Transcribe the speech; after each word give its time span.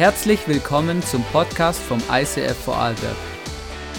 Herzlich 0.00 0.48
willkommen 0.48 1.02
zum 1.02 1.22
Podcast 1.24 1.78
vom 1.78 2.02
ICF 2.10 2.56
Vorarlberg. 2.56 3.18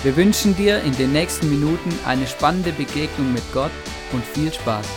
Wir 0.01 0.15
wünschen 0.15 0.55
dir 0.55 0.81
in 0.81 0.93
den 0.93 1.11
nächsten 1.11 1.47
Minuten 1.47 1.91
eine 2.07 2.25
spannende 2.25 2.71
Begegnung 2.71 3.31
mit 3.31 3.43
Gott 3.53 3.69
und 4.11 4.25
viel 4.25 4.51
Spaß. 4.51 4.87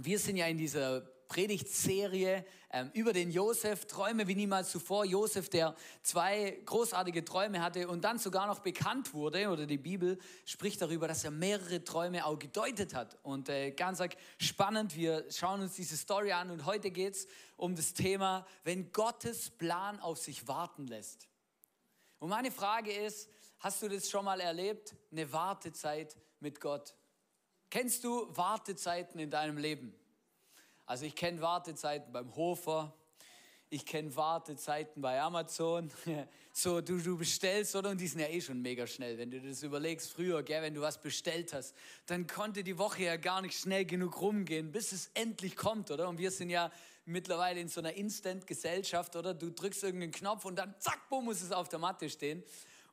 Wir 0.00 0.18
sind 0.18 0.36
ja 0.38 0.46
in 0.46 0.56
dieser 0.56 1.02
Predigtserie 1.30 2.44
ähm, 2.72 2.90
über 2.92 3.12
den 3.12 3.30
Josef, 3.30 3.86
Träume 3.86 4.26
wie 4.26 4.34
niemals 4.34 4.72
zuvor. 4.72 5.04
Josef, 5.04 5.48
der 5.48 5.76
zwei 6.02 6.60
großartige 6.66 7.24
Träume 7.24 7.62
hatte 7.62 7.86
und 7.86 8.02
dann 8.02 8.18
sogar 8.18 8.48
noch 8.48 8.58
bekannt 8.58 9.14
wurde, 9.14 9.48
oder 9.48 9.64
die 9.64 9.78
Bibel 9.78 10.18
spricht 10.44 10.82
darüber, 10.82 11.06
dass 11.06 11.22
er 11.22 11.30
mehrere 11.30 11.84
Träume 11.84 12.26
auch 12.26 12.36
gedeutet 12.36 12.94
hat. 12.94 13.16
Und 13.22 13.48
äh, 13.48 13.70
ganz 13.70 14.02
spannend, 14.38 14.96
wir 14.96 15.24
schauen 15.30 15.60
uns 15.60 15.74
diese 15.74 15.96
Story 15.96 16.32
an 16.32 16.50
und 16.50 16.64
heute 16.64 16.90
geht 16.90 17.14
es 17.14 17.28
um 17.56 17.76
das 17.76 17.94
Thema, 17.94 18.44
wenn 18.64 18.90
Gottes 18.90 19.50
Plan 19.50 20.00
auf 20.00 20.18
sich 20.18 20.48
warten 20.48 20.88
lässt. 20.88 21.28
Und 22.18 22.30
meine 22.30 22.50
Frage 22.50 22.92
ist, 22.92 23.30
hast 23.60 23.80
du 23.82 23.88
das 23.88 24.10
schon 24.10 24.24
mal 24.24 24.40
erlebt? 24.40 24.96
Eine 25.12 25.32
Wartezeit 25.32 26.16
mit 26.40 26.60
Gott. 26.60 26.92
Kennst 27.70 28.02
du 28.02 28.36
Wartezeiten 28.36 29.20
in 29.20 29.30
deinem 29.30 29.56
Leben? 29.56 29.94
Also 30.90 31.04
ich 31.04 31.14
kenne 31.14 31.40
Wartezeiten 31.40 32.12
beim 32.12 32.34
Hofer, 32.34 32.92
ich 33.68 33.86
kenne 33.86 34.16
Wartezeiten 34.16 35.00
bei 35.00 35.20
Amazon. 35.20 35.88
So, 36.52 36.80
du, 36.80 36.98
du 36.98 37.16
bestellst, 37.16 37.76
oder? 37.76 37.90
Und 37.90 38.00
die 38.00 38.08
sind 38.08 38.18
ja 38.18 38.26
eh 38.26 38.40
schon 38.40 38.60
mega 38.60 38.84
schnell. 38.84 39.16
Wenn 39.16 39.30
du 39.30 39.40
das 39.40 39.62
überlegst, 39.62 40.10
früher, 40.10 40.42
gell, 40.42 40.62
wenn 40.62 40.74
du 40.74 40.80
was 40.80 41.00
bestellt 41.00 41.52
hast, 41.52 41.76
dann 42.06 42.26
konnte 42.26 42.64
die 42.64 42.76
Woche 42.76 43.04
ja 43.04 43.16
gar 43.16 43.40
nicht 43.40 43.56
schnell 43.56 43.84
genug 43.84 44.20
rumgehen, 44.20 44.72
bis 44.72 44.90
es 44.90 45.12
endlich 45.14 45.54
kommt, 45.54 45.92
oder? 45.92 46.08
Und 46.08 46.18
wir 46.18 46.32
sind 46.32 46.50
ja 46.50 46.72
mittlerweile 47.04 47.60
in 47.60 47.68
so 47.68 47.80
einer 47.80 47.92
Instant-Gesellschaft, 47.92 49.14
oder? 49.14 49.32
Du 49.32 49.52
drückst 49.52 49.84
irgendeinen 49.84 50.10
Knopf 50.10 50.44
und 50.44 50.56
dann 50.56 50.74
zack, 50.80 51.08
bumm, 51.08 51.26
muss 51.26 51.40
es 51.40 51.52
auf 51.52 51.68
der 51.68 51.78
Matte 51.78 52.10
stehen. 52.10 52.42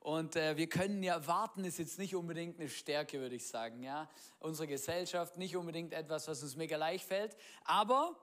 Und 0.07 0.37
äh, 0.37 0.55
wir 0.55 0.67
können 0.67 1.03
ja 1.03 1.27
warten, 1.27 1.65
ist 1.65 1.79
jetzt 1.79 1.99
nicht 1.99 2.15
unbedingt 2.15 2.61
eine 2.61 2.69
Stärke, 2.69 3.19
würde 3.19 3.35
ich 3.35 3.45
sagen. 3.45 3.83
Ja? 3.83 4.09
Unsere 4.39 4.65
Gesellschaft, 4.65 5.35
nicht 5.35 5.57
unbedingt 5.57 5.91
etwas, 5.91 6.29
was 6.29 6.41
uns 6.43 6.55
mega 6.55 6.77
leicht 6.77 7.05
fällt. 7.05 7.35
Aber 7.65 8.15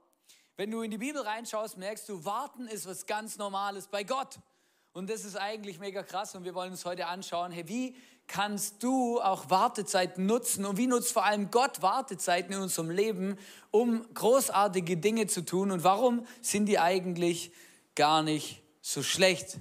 wenn 0.57 0.71
du 0.71 0.81
in 0.81 0.91
die 0.91 0.97
Bibel 0.97 1.21
reinschaust, 1.21 1.77
merkst 1.77 2.09
du, 2.09 2.25
warten 2.25 2.69
ist 2.69 2.87
was 2.87 3.05
ganz 3.05 3.37
Normales 3.37 3.89
bei 3.89 4.03
Gott. 4.03 4.39
Und 4.95 5.11
das 5.11 5.27
ist 5.27 5.37
eigentlich 5.37 5.79
mega 5.79 6.03
krass 6.03 6.35
und 6.35 6.45
wir 6.45 6.55
wollen 6.55 6.71
uns 6.71 6.87
heute 6.87 7.07
anschauen, 7.07 7.53
hey, 7.53 7.69
wie 7.69 7.95
kannst 8.29 8.83
du 8.83 9.21
auch 9.21 9.51
Wartezeiten 9.51 10.25
nutzen 10.25 10.65
und 10.65 10.79
wie 10.79 10.87
nutzt 10.87 11.13
vor 11.13 11.27
allem 11.27 11.51
Gott 11.51 11.83
Wartezeiten 11.83 12.55
in 12.55 12.61
unserem 12.61 12.89
Leben, 12.89 13.37
um 13.71 14.07
großartige 14.15 14.97
Dinge 14.97 15.27
zu 15.27 15.45
tun 15.45 15.71
und 15.71 15.85
warum 15.85 16.27
sind 16.41 16.65
die 16.65 16.79
eigentlich 16.79 17.53
gar 17.95 18.23
nicht 18.23 18.63
so 18.81 19.03
schlecht? 19.03 19.59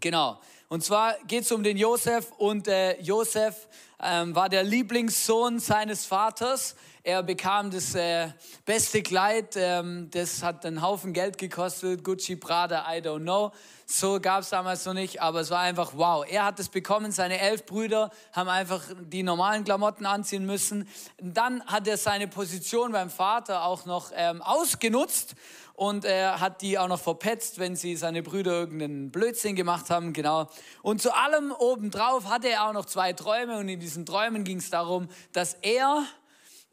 Genau. 0.00 0.40
Und 0.68 0.82
zwar 0.82 1.14
geht 1.26 1.44
es 1.44 1.52
um 1.52 1.62
den 1.62 1.76
Josef 1.76 2.32
und 2.38 2.66
äh, 2.66 3.00
Josef 3.00 3.68
ähm, 4.02 4.34
war 4.34 4.48
der 4.48 4.64
Lieblingssohn 4.64 5.60
seines 5.60 6.04
Vaters. 6.04 6.74
Er 7.02 7.22
bekam 7.22 7.70
das 7.70 7.94
äh, 7.94 8.28
beste 8.64 9.02
Kleid, 9.02 9.56
ähm, 9.56 10.08
das 10.10 10.42
hat 10.42 10.64
einen 10.64 10.80
Haufen 10.80 11.12
Geld 11.12 11.36
gekostet, 11.36 12.02
Gucci, 12.02 12.36
Prada, 12.36 12.84
I 12.90 13.00
don't 13.00 13.20
know. 13.20 13.52
So 13.86 14.18
gab 14.18 14.40
es 14.40 14.48
damals 14.48 14.86
noch 14.86 14.94
nicht, 14.94 15.20
aber 15.20 15.40
es 15.40 15.50
war 15.50 15.60
einfach 15.60 15.92
wow. 15.94 16.24
Er 16.26 16.46
hat 16.46 16.58
es 16.58 16.70
bekommen, 16.70 17.12
seine 17.12 17.38
elf 17.38 17.66
Brüder 17.66 18.10
haben 18.32 18.48
einfach 18.48 18.82
die 19.00 19.22
normalen 19.22 19.64
Klamotten 19.64 20.06
anziehen 20.06 20.46
müssen. 20.46 20.88
Dann 21.18 21.62
hat 21.66 21.86
er 21.86 21.98
seine 21.98 22.26
Position 22.26 22.92
beim 22.92 23.10
Vater 23.10 23.64
auch 23.64 23.84
noch 23.84 24.10
ähm, 24.14 24.40
ausgenutzt 24.40 25.34
und 25.74 26.04
er 26.04 26.40
hat 26.40 26.62
die 26.62 26.78
auch 26.78 26.88
noch 26.88 27.00
verpetzt, 27.00 27.58
wenn 27.58 27.76
sie 27.76 27.96
seine 27.96 28.22
Brüder 28.22 28.52
irgendeinen 28.52 29.10
Blödsinn 29.10 29.56
gemacht 29.56 29.90
haben, 29.90 30.12
genau. 30.12 30.48
Und 30.82 31.02
zu 31.02 31.14
allem 31.14 31.52
obendrauf 31.52 32.28
hatte 32.28 32.48
er 32.48 32.68
auch 32.68 32.72
noch 32.72 32.86
zwei 32.86 33.12
Träume 33.12 33.58
und 33.58 33.68
in 33.68 33.80
diesen 33.80 34.06
Träumen 34.06 34.44
ging 34.44 34.58
es 34.58 34.70
darum, 34.70 35.08
dass 35.32 35.54
er 35.62 36.04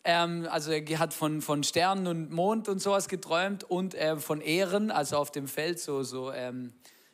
ähm, 0.04 0.48
also 0.50 0.72
er 0.72 1.00
hat 1.00 1.14
von, 1.14 1.42
von 1.42 1.64
Sternen 1.64 2.08
und 2.08 2.32
Mond 2.32 2.68
und 2.68 2.80
sowas 2.80 3.08
geträumt 3.08 3.64
und 3.64 3.94
äh, 3.94 4.18
von 4.18 4.42
Ehren, 4.42 4.92
also 4.92 5.18
auf 5.18 5.32
dem 5.32 5.48
Feld 5.48 5.80
so, 5.80 6.04
so 6.04 6.32
ähm, 6.32 6.74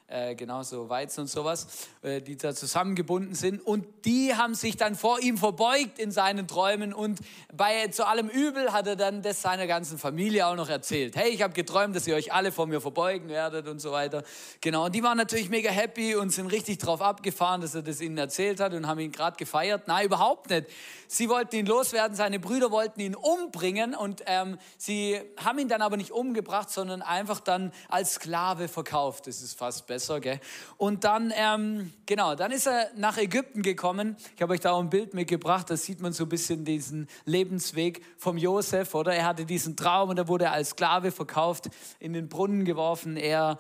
äh, 0.10 0.36
genau 0.36 0.64
so 0.64 0.90
Weizen 0.90 1.22
und 1.22 1.28
sowas, 1.28 1.68
äh, 2.02 2.22
die 2.22 2.38
da 2.38 2.56
zusammengebunden 2.56 3.36
sind. 3.36 3.60
Und 3.60 3.86
die 4.06 4.34
haben 4.34 4.56
sich 4.56 4.78
dann 4.78 4.96
vor 4.96 5.20
ihm 5.20 5.38
verbeugt 5.38 6.00
in 6.00 6.12
seinen 6.12 6.48
Träumen 6.48 6.94
und 6.94 7.20
bei 7.54 7.88
zu 7.88 8.08
allem 8.08 8.30
Übel 8.30 8.72
hat 8.72 8.88
er 8.88 8.96
dann 8.96 9.22
das 9.22 9.42
seiner 9.42 9.68
ganzen 9.68 9.98
Familie 9.98 10.48
auch 10.48 10.56
noch 10.56 10.70
erzählt. 10.70 11.18
Hey, 11.18 11.32
ich 11.32 11.42
habe 11.42 11.54
geträumt, 11.54 11.94
dass 11.94 12.08
ihr 12.08 12.16
euch 12.16 12.32
alle 12.32 12.54
vor 12.54 12.68
mir 12.68 12.80
verbeugen 12.80 13.28
werdet 13.28 13.68
und 13.68 13.80
so 13.80 13.92
weiter. 13.92 14.24
Genau, 14.62 14.86
und 14.86 14.96
die 14.96 15.04
waren 15.04 15.18
natürlich 15.18 15.50
mega 15.50 15.70
happy 15.70 16.16
und 16.16 16.30
sind 16.30 16.48
richtig 16.48 16.78
drauf 16.78 17.02
abgefahren, 17.02 17.60
dass 17.60 17.76
er 17.76 17.82
das 17.82 18.00
ihnen 18.00 18.18
erzählt 18.18 18.62
hat 18.62 18.74
und 18.74 18.88
haben 18.88 19.00
ihn 19.00 19.12
gerade 19.12 19.36
gefeiert. 19.36 19.90
Nein, 19.90 20.06
überhaupt 20.06 20.50
nicht. 20.50 20.68
Sie 21.10 21.28
wollten 21.28 21.56
ihn 21.58 21.66
loswerden, 21.66 22.16
seine 22.16 22.40
Brüder 22.40 22.72
wollten 22.72 23.02
ihn 23.02 23.16
umbringen 23.16 23.94
und 23.94 24.24
ähm, 24.26 24.58
sie 24.78 25.20
haben 25.38 25.60
ihn 25.60 25.68
dann 25.68 25.82
aber 25.82 25.98
nicht 25.98 26.12
umgebracht, 26.12 26.70
sondern 26.70 27.02
einfach 27.02 27.42
dann 27.42 27.74
als 27.90 28.16
Sklave 28.16 28.68
verkauft. 28.70 29.28
Das 29.28 29.42
ist 29.42 29.58
fast 29.58 29.86
besser 29.88 29.97
besser, 29.98 30.20
gell? 30.20 30.40
Und 30.78 31.06
dann, 31.06 31.34
ähm, 31.36 31.92
genau, 32.06 32.36
dann 32.36 32.52
ist 32.52 32.68
er 32.68 32.92
nach 32.96 33.18
Ägypten 33.18 33.64
gekommen. 33.64 34.16
Ich 34.36 34.42
habe 34.44 34.54
euch 34.54 34.60
da 34.60 34.74
auch 34.74 34.80
ein 34.80 34.92
Bild 34.92 35.16
mitgebracht, 35.16 35.72
da 35.72 35.76
sieht 35.76 36.02
man 36.02 36.14
so 36.14 36.26
ein 36.26 36.30
bisschen 36.30 36.66
diesen 36.66 37.08
Lebensweg 37.26 38.04
vom 38.16 38.38
Josef, 38.38 38.94
oder? 38.94 39.16
Er 39.16 39.26
hatte 39.26 39.44
diesen 39.44 39.76
Traum 39.76 40.10
und 40.10 40.18
da 40.18 40.28
wurde 40.28 40.46
er 40.46 40.52
als 40.52 40.70
Sklave 40.70 41.12
verkauft, 41.12 41.70
in 41.98 42.14
den 42.14 42.30
Brunnen 42.30 42.64
geworfen. 42.64 43.18
Er 43.18 43.58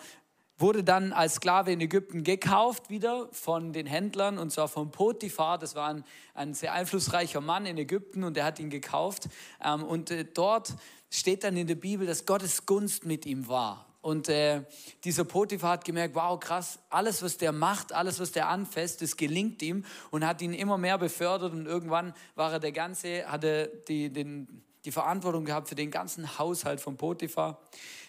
wurde 0.59 0.83
dann 0.83 1.11
als 1.11 1.35
Sklave 1.35 1.71
in 1.71 1.81
Ägypten 1.81 2.23
gekauft 2.23 2.91
wieder 2.91 3.29
von 3.31 3.73
den 3.73 3.87
Händlern 3.87 4.37
und 4.37 4.51
zwar 4.51 4.67
von 4.67 4.91
Potiphar. 4.91 5.57
Das 5.57 5.73
war 5.73 5.89
ein, 5.89 6.03
ein 6.35 6.53
sehr 6.53 6.73
einflussreicher 6.73 7.41
Mann 7.41 7.65
in 7.65 7.79
Ägypten 7.79 8.23
und 8.23 8.37
der 8.37 8.45
hat 8.45 8.59
ihn 8.59 8.69
gekauft. 8.69 9.27
Ähm, 9.63 9.83
und 9.83 10.11
äh, 10.11 10.23
dort 10.23 10.75
steht 11.09 11.43
dann 11.43 11.57
in 11.57 11.65
der 11.65 11.75
Bibel, 11.75 12.05
dass 12.05 12.27
Gottes 12.27 12.67
Gunst 12.67 13.05
mit 13.05 13.25
ihm 13.25 13.47
war. 13.47 13.86
Und 14.01 14.29
äh, 14.29 14.63
dieser 15.03 15.25
Potiphar 15.25 15.71
hat 15.71 15.85
gemerkt, 15.85 16.15
wow, 16.15 16.39
krass, 16.39 16.79
alles, 16.89 17.21
was 17.23 17.37
der 17.37 17.51
macht, 17.51 17.93
alles, 17.93 18.19
was 18.19 18.31
der 18.31 18.47
anfasst, 18.47 19.01
das 19.01 19.17
gelingt 19.17 19.61
ihm 19.61 19.85
und 20.11 20.25
hat 20.25 20.41
ihn 20.41 20.53
immer 20.53 20.77
mehr 20.77 20.97
befördert. 20.97 21.53
Und 21.53 21.65
irgendwann 21.65 22.13
war 22.35 22.53
er 22.53 22.59
der 22.59 22.71
ganze, 22.71 23.25
hatte 23.29 23.71
die, 23.87 24.11
den, 24.11 24.63
die 24.85 24.91
Verantwortung 24.91 25.45
gehabt 25.45 25.67
für 25.67 25.75
den 25.75 25.91
ganzen 25.91 26.37
Haushalt 26.37 26.79
von 26.79 26.95
Potiphar. 26.95 27.59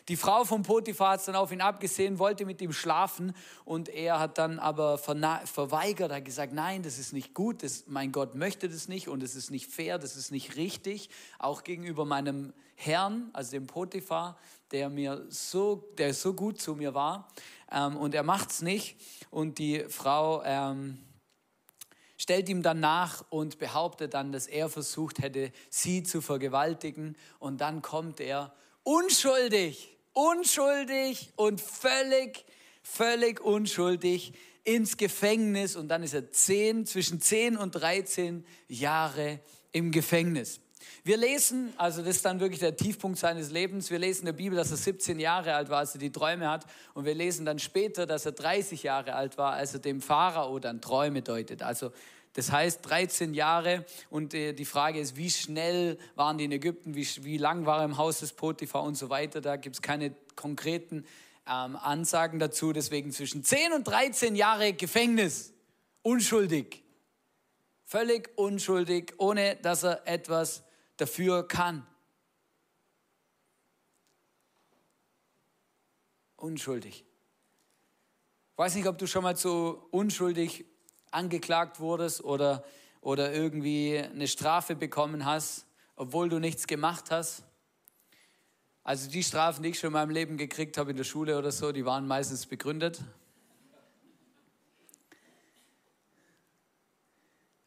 Die 0.08 0.16
Frau 0.16 0.44
von 0.44 0.62
Potiphar 0.62 1.12
hat 1.12 1.28
dann 1.28 1.36
auf 1.36 1.52
ihn 1.52 1.60
abgesehen, 1.60 2.18
wollte 2.18 2.46
mit 2.46 2.62
ihm 2.62 2.72
schlafen 2.72 3.34
und 3.66 3.90
er 3.90 4.18
hat 4.18 4.38
dann 4.38 4.58
aber 4.58 4.96
verweigert, 4.96 6.10
hat 6.10 6.24
gesagt, 6.24 6.54
nein, 6.54 6.82
das 6.82 6.98
ist 6.98 7.12
nicht 7.12 7.34
gut, 7.34 7.62
das, 7.62 7.84
mein 7.88 8.10
Gott 8.10 8.34
möchte 8.34 8.70
das 8.70 8.88
nicht 8.88 9.08
und 9.08 9.22
es 9.22 9.34
ist 9.34 9.50
nicht 9.50 9.70
fair, 9.70 9.98
das 9.98 10.16
ist 10.16 10.30
nicht 10.30 10.56
richtig, 10.56 11.10
auch 11.38 11.62
gegenüber 11.62 12.06
meinem 12.06 12.54
Herrn, 12.78 13.30
also 13.32 13.52
dem 13.52 13.66
Potiphar, 13.66 14.38
der 14.70 14.88
mir 14.88 15.26
so, 15.28 15.88
der 15.98 16.14
so 16.14 16.34
gut 16.34 16.60
zu 16.60 16.74
mir 16.74 16.94
war. 16.94 17.28
Ähm, 17.70 17.96
und 17.96 18.14
er 18.14 18.22
macht 18.22 18.50
es 18.50 18.62
nicht. 18.62 18.96
Und 19.30 19.58
die 19.58 19.84
Frau 19.88 20.42
ähm, 20.44 20.98
stellt 22.16 22.48
ihm 22.48 22.62
dann 22.62 22.80
nach 22.80 23.24
und 23.30 23.58
behauptet 23.58 24.14
dann, 24.14 24.32
dass 24.32 24.46
er 24.46 24.68
versucht 24.68 25.18
hätte, 25.20 25.52
sie 25.70 26.02
zu 26.02 26.20
vergewaltigen. 26.20 27.16
Und 27.38 27.60
dann 27.60 27.82
kommt 27.82 28.20
er 28.20 28.54
unschuldig 28.82 29.98
unschuldig 30.18 31.32
und 31.36 31.60
völlig, 31.60 32.44
völlig 32.82 33.40
unschuldig 33.40 34.32
ins 34.64 34.96
Gefängnis. 34.96 35.76
Und 35.76 35.88
dann 35.88 36.02
ist 36.02 36.12
er 36.12 36.32
zehn, 36.32 36.86
zwischen 36.86 37.20
10 37.20 37.56
und 37.56 37.72
13 37.72 38.44
Jahre 38.66 39.38
im 39.70 39.92
Gefängnis. 39.92 40.60
Wir 41.04 41.16
lesen, 41.16 41.72
also 41.76 42.02
das 42.02 42.16
ist 42.16 42.24
dann 42.24 42.40
wirklich 42.40 42.60
der 42.60 42.76
Tiefpunkt 42.76 43.18
seines 43.18 43.50
Lebens, 43.50 43.90
wir 43.90 43.98
lesen 43.98 44.20
in 44.20 44.26
der 44.26 44.32
Bibel, 44.32 44.56
dass 44.56 44.70
er 44.70 44.76
17 44.76 45.18
Jahre 45.20 45.54
alt 45.54 45.68
war, 45.68 45.78
als 45.78 45.94
er 45.94 46.00
die 46.00 46.12
Träume 46.12 46.48
hat 46.48 46.66
und 46.94 47.04
wir 47.04 47.14
lesen 47.14 47.46
dann 47.46 47.58
später, 47.58 48.06
dass 48.06 48.26
er 48.26 48.32
30 48.32 48.82
Jahre 48.82 49.14
alt 49.14 49.38
war, 49.38 49.52
als 49.52 49.74
er 49.74 49.80
dem 49.80 50.00
Pharao 50.00 50.58
dann 50.58 50.80
Träume 50.80 51.22
deutet. 51.22 51.62
Also 51.62 51.92
das 52.34 52.52
heißt 52.52 52.88
13 52.88 53.34
Jahre 53.34 53.84
und 54.10 54.32
äh, 54.34 54.52
die 54.52 54.64
Frage 54.64 55.00
ist, 55.00 55.16
wie 55.16 55.30
schnell 55.30 55.98
waren 56.14 56.38
die 56.38 56.44
in 56.44 56.52
Ägypten, 56.52 56.94
wie, 56.94 57.06
wie 57.24 57.36
lang 57.36 57.66
war 57.66 57.80
er 57.80 57.84
im 57.84 57.96
Haus 57.96 58.20
des 58.20 58.32
Potiphar 58.32 58.84
und 58.84 58.94
so 58.94 59.10
weiter. 59.10 59.40
Da 59.40 59.56
gibt 59.56 59.76
es 59.76 59.82
keine 59.82 60.14
konkreten 60.36 61.04
ähm, 61.48 61.76
Ansagen 61.76 62.38
dazu. 62.38 62.72
Deswegen 62.72 63.10
zwischen 63.10 63.42
10 63.42 63.72
und 63.72 63.88
13 63.88 64.36
Jahre 64.36 64.72
Gefängnis. 64.72 65.52
Unschuldig. 66.02 66.84
Völlig 67.84 68.30
unschuldig, 68.36 69.14
ohne 69.16 69.56
dass 69.56 69.82
er 69.82 70.06
etwas 70.06 70.62
dafür 70.98 71.48
kann. 71.48 71.86
Unschuldig. 76.36 77.04
Ich 78.52 78.58
weiß 78.58 78.74
nicht, 78.74 78.86
ob 78.86 78.98
du 78.98 79.06
schon 79.06 79.22
mal 79.22 79.36
so 79.36 79.88
unschuldig 79.90 80.66
angeklagt 81.10 81.80
wurdest 81.80 82.22
oder, 82.22 82.64
oder 83.00 83.32
irgendwie 83.32 83.98
eine 83.98 84.28
Strafe 84.28 84.76
bekommen 84.76 85.24
hast 85.24 85.64
obwohl 85.98 86.28
du 86.28 86.38
nichts 86.38 86.66
gemacht 86.66 87.10
hast. 87.10 87.42
Also 88.84 89.10
die 89.10 89.24
Strafen, 89.24 89.64
die 89.64 89.70
ich 89.70 89.78
schon 89.78 89.88
in 89.88 89.94
meinem 89.94 90.10
Leben 90.10 90.36
gekriegt 90.36 90.78
habe 90.78 90.92
in 90.92 90.96
der 90.96 91.04
Schule 91.04 91.36
oder 91.36 91.50
so, 91.50 91.72
die 91.72 91.84
waren 91.84 92.06
meistens 92.06 92.46
begründet. 92.46 93.02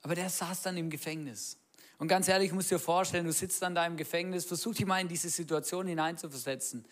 Aber 0.02 0.16
der 0.16 0.30
saß 0.30 0.64
dann 0.64 0.78
im 0.78 0.90
Gefängnis. 0.90 1.58
Und 2.02 2.08
ganz 2.08 2.28
ehrlich, 2.28 2.48
ich 2.48 2.54
muss 2.56 2.68
dir 2.68 2.80
vorstellen, 2.80 3.26
du 3.26 3.32
sitzt 3.32 3.62
da 3.62 3.86
im 3.86 3.96
Gefängnis, 3.96 4.46
versuch 4.46 4.74
dich 4.74 4.88
mal 4.88 5.00
in 5.00 5.08
diese 5.08 5.30
Situation 5.30 5.86
hineinzuversetzen. 5.86 6.84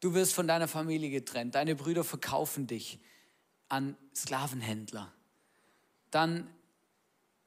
Du 0.00 0.12
wirst 0.12 0.34
von 0.34 0.46
deiner 0.46 0.68
Familie 0.68 1.08
getrennt, 1.08 1.54
deine 1.54 1.74
Brüder 1.74 2.04
verkaufen 2.04 2.66
dich 2.66 2.98
an 3.70 3.96
Sklavenhändler. 4.14 5.10
Dann 6.10 6.50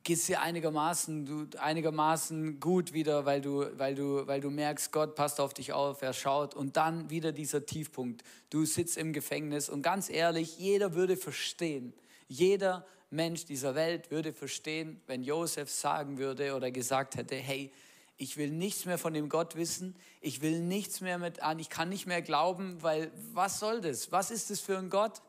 geht 0.01 0.17
es 0.17 0.25
dir 0.25 0.41
einigermaßen, 0.41 1.25
du, 1.27 1.59
einigermaßen 1.59 2.59
gut 2.59 2.91
wieder, 2.91 3.23
weil 3.23 3.41
du, 3.41 3.67
weil, 3.77 3.93
du, 3.93 4.25
weil 4.25 4.41
du 4.41 4.49
merkst, 4.49 4.91
Gott 4.91 5.13
passt 5.13 5.39
auf 5.39 5.53
dich 5.53 5.73
auf, 5.73 6.01
er 6.01 6.13
schaut. 6.13 6.55
Und 6.55 6.75
dann 6.75 7.11
wieder 7.11 7.33
dieser 7.33 7.67
Tiefpunkt. 7.67 8.23
Du 8.49 8.65
sitzt 8.65 8.97
im 8.97 9.13
Gefängnis 9.13 9.69
und 9.69 9.83
ganz 9.83 10.09
ehrlich, 10.09 10.57
jeder 10.57 10.95
würde 10.95 11.17
verstehen, 11.17 11.93
jeder 12.27 12.83
Mensch 13.13 13.45
dieser 13.45 13.75
Welt 13.75 14.11
würde 14.11 14.33
verstehen, 14.33 15.01
wenn 15.07 15.23
Josef 15.23 15.71
sagen 15.71 16.17
würde 16.17 16.55
oder 16.55 16.71
gesagt 16.71 17.15
hätte, 17.15 17.35
hey, 17.35 17.71
ich 18.17 18.37
will 18.37 18.49
nichts 18.49 18.85
mehr 18.85 18.97
von 18.97 19.13
dem 19.13 19.29
Gott 19.29 19.55
wissen, 19.55 19.95
ich 20.21 20.41
will 20.41 20.59
nichts 20.59 21.01
mehr 21.01 21.17
mit 21.17 21.41
an, 21.41 21.59
ich 21.59 21.69
kann 21.69 21.89
nicht 21.89 22.05
mehr 22.05 22.21
glauben, 22.21 22.81
weil 22.81 23.11
was 23.33 23.59
soll 23.59 23.81
das? 23.81 24.11
Was 24.11 24.31
ist 24.31 24.49
das 24.49 24.59
für 24.59 24.77
ein 24.77 24.89
Gott? 24.89 25.21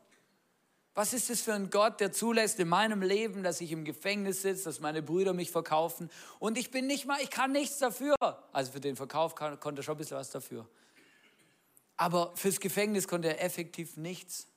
Was 0.93 1.13
ist 1.13 1.29
das 1.29 1.41
für 1.41 1.53
ein 1.53 1.69
Gott, 1.69 1.99
der 1.99 2.11
zulässt 2.11 2.59
in 2.59 2.69
meinem 2.69 3.01
Leben, 3.01 3.43
dass 3.43 3.59
ich 3.59 3.71
im 3.71 3.83
Gefängnis 3.83 4.43
sitze, 4.43 4.65
dass 4.65 4.79
meine 4.79 5.01
Brüder 5.01 5.33
mich 5.33 5.51
verkaufen 5.51 6.09
und 6.39 6.57
ich 6.57 6.71
bin 6.71 6.87
nicht 6.87 7.05
mal, 7.05 7.19
ich 7.21 7.29
kann 7.29 7.51
nichts 7.51 7.79
dafür. 7.79 8.15
Also 8.53 8.71
für 8.71 8.79
den 8.79 8.95
Verkauf 8.95 9.35
kann, 9.35 9.59
konnte 9.59 9.81
er 9.81 9.83
schon 9.83 9.95
ein 9.95 9.97
bisschen 9.97 10.17
was 10.17 10.29
dafür. 10.29 10.67
Aber 11.97 12.33
fürs 12.35 12.59
Gefängnis 12.59 13.07
konnte 13.07 13.29
er 13.29 13.43
effektiv 13.43 13.97
nichts. 13.97 14.47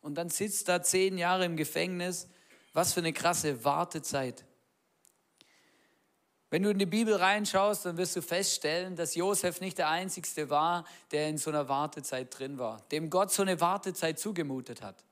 Und 0.00 0.14
dann 0.14 0.30
sitzt 0.30 0.68
er 0.68 0.82
zehn 0.82 1.18
Jahre 1.18 1.44
im 1.44 1.56
Gefängnis. 1.56 2.28
Was 2.76 2.92
für 2.92 3.00
eine 3.00 3.14
krasse 3.14 3.64
Wartezeit. 3.64 4.44
Wenn 6.50 6.62
du 6.62 6.68
in 6.68 6.78
die 6.78 6.84
Bibel 6.84 7.14
reinschaust, 7.14 7.86
dann 7.86 7.96
wirst 7.96 8.14
du 8.16 8.20
feststellen, 8.20 8.96
dass 8.96 9.14
Josef 9.14 9.62
nicht 9.62 9.78
der 9.78 9.88
Einzige 9.88 10.50
war, 10.50 10.84
der 11.10 11.30
in 11.30 11.38
so 11.38 11.48
einer 11.48 11.70
Wartezeit 11.70 12.38
drin 12.38 12.58
war, 12.58 12.82
dem 12.92 13.08
Gott 13.08 13.32
so 13.32 13.40
eine 13.40 13.62
Wartezeit 13.62 14.18
zugemutet 14.18 14.82
hat. 14.82 15.05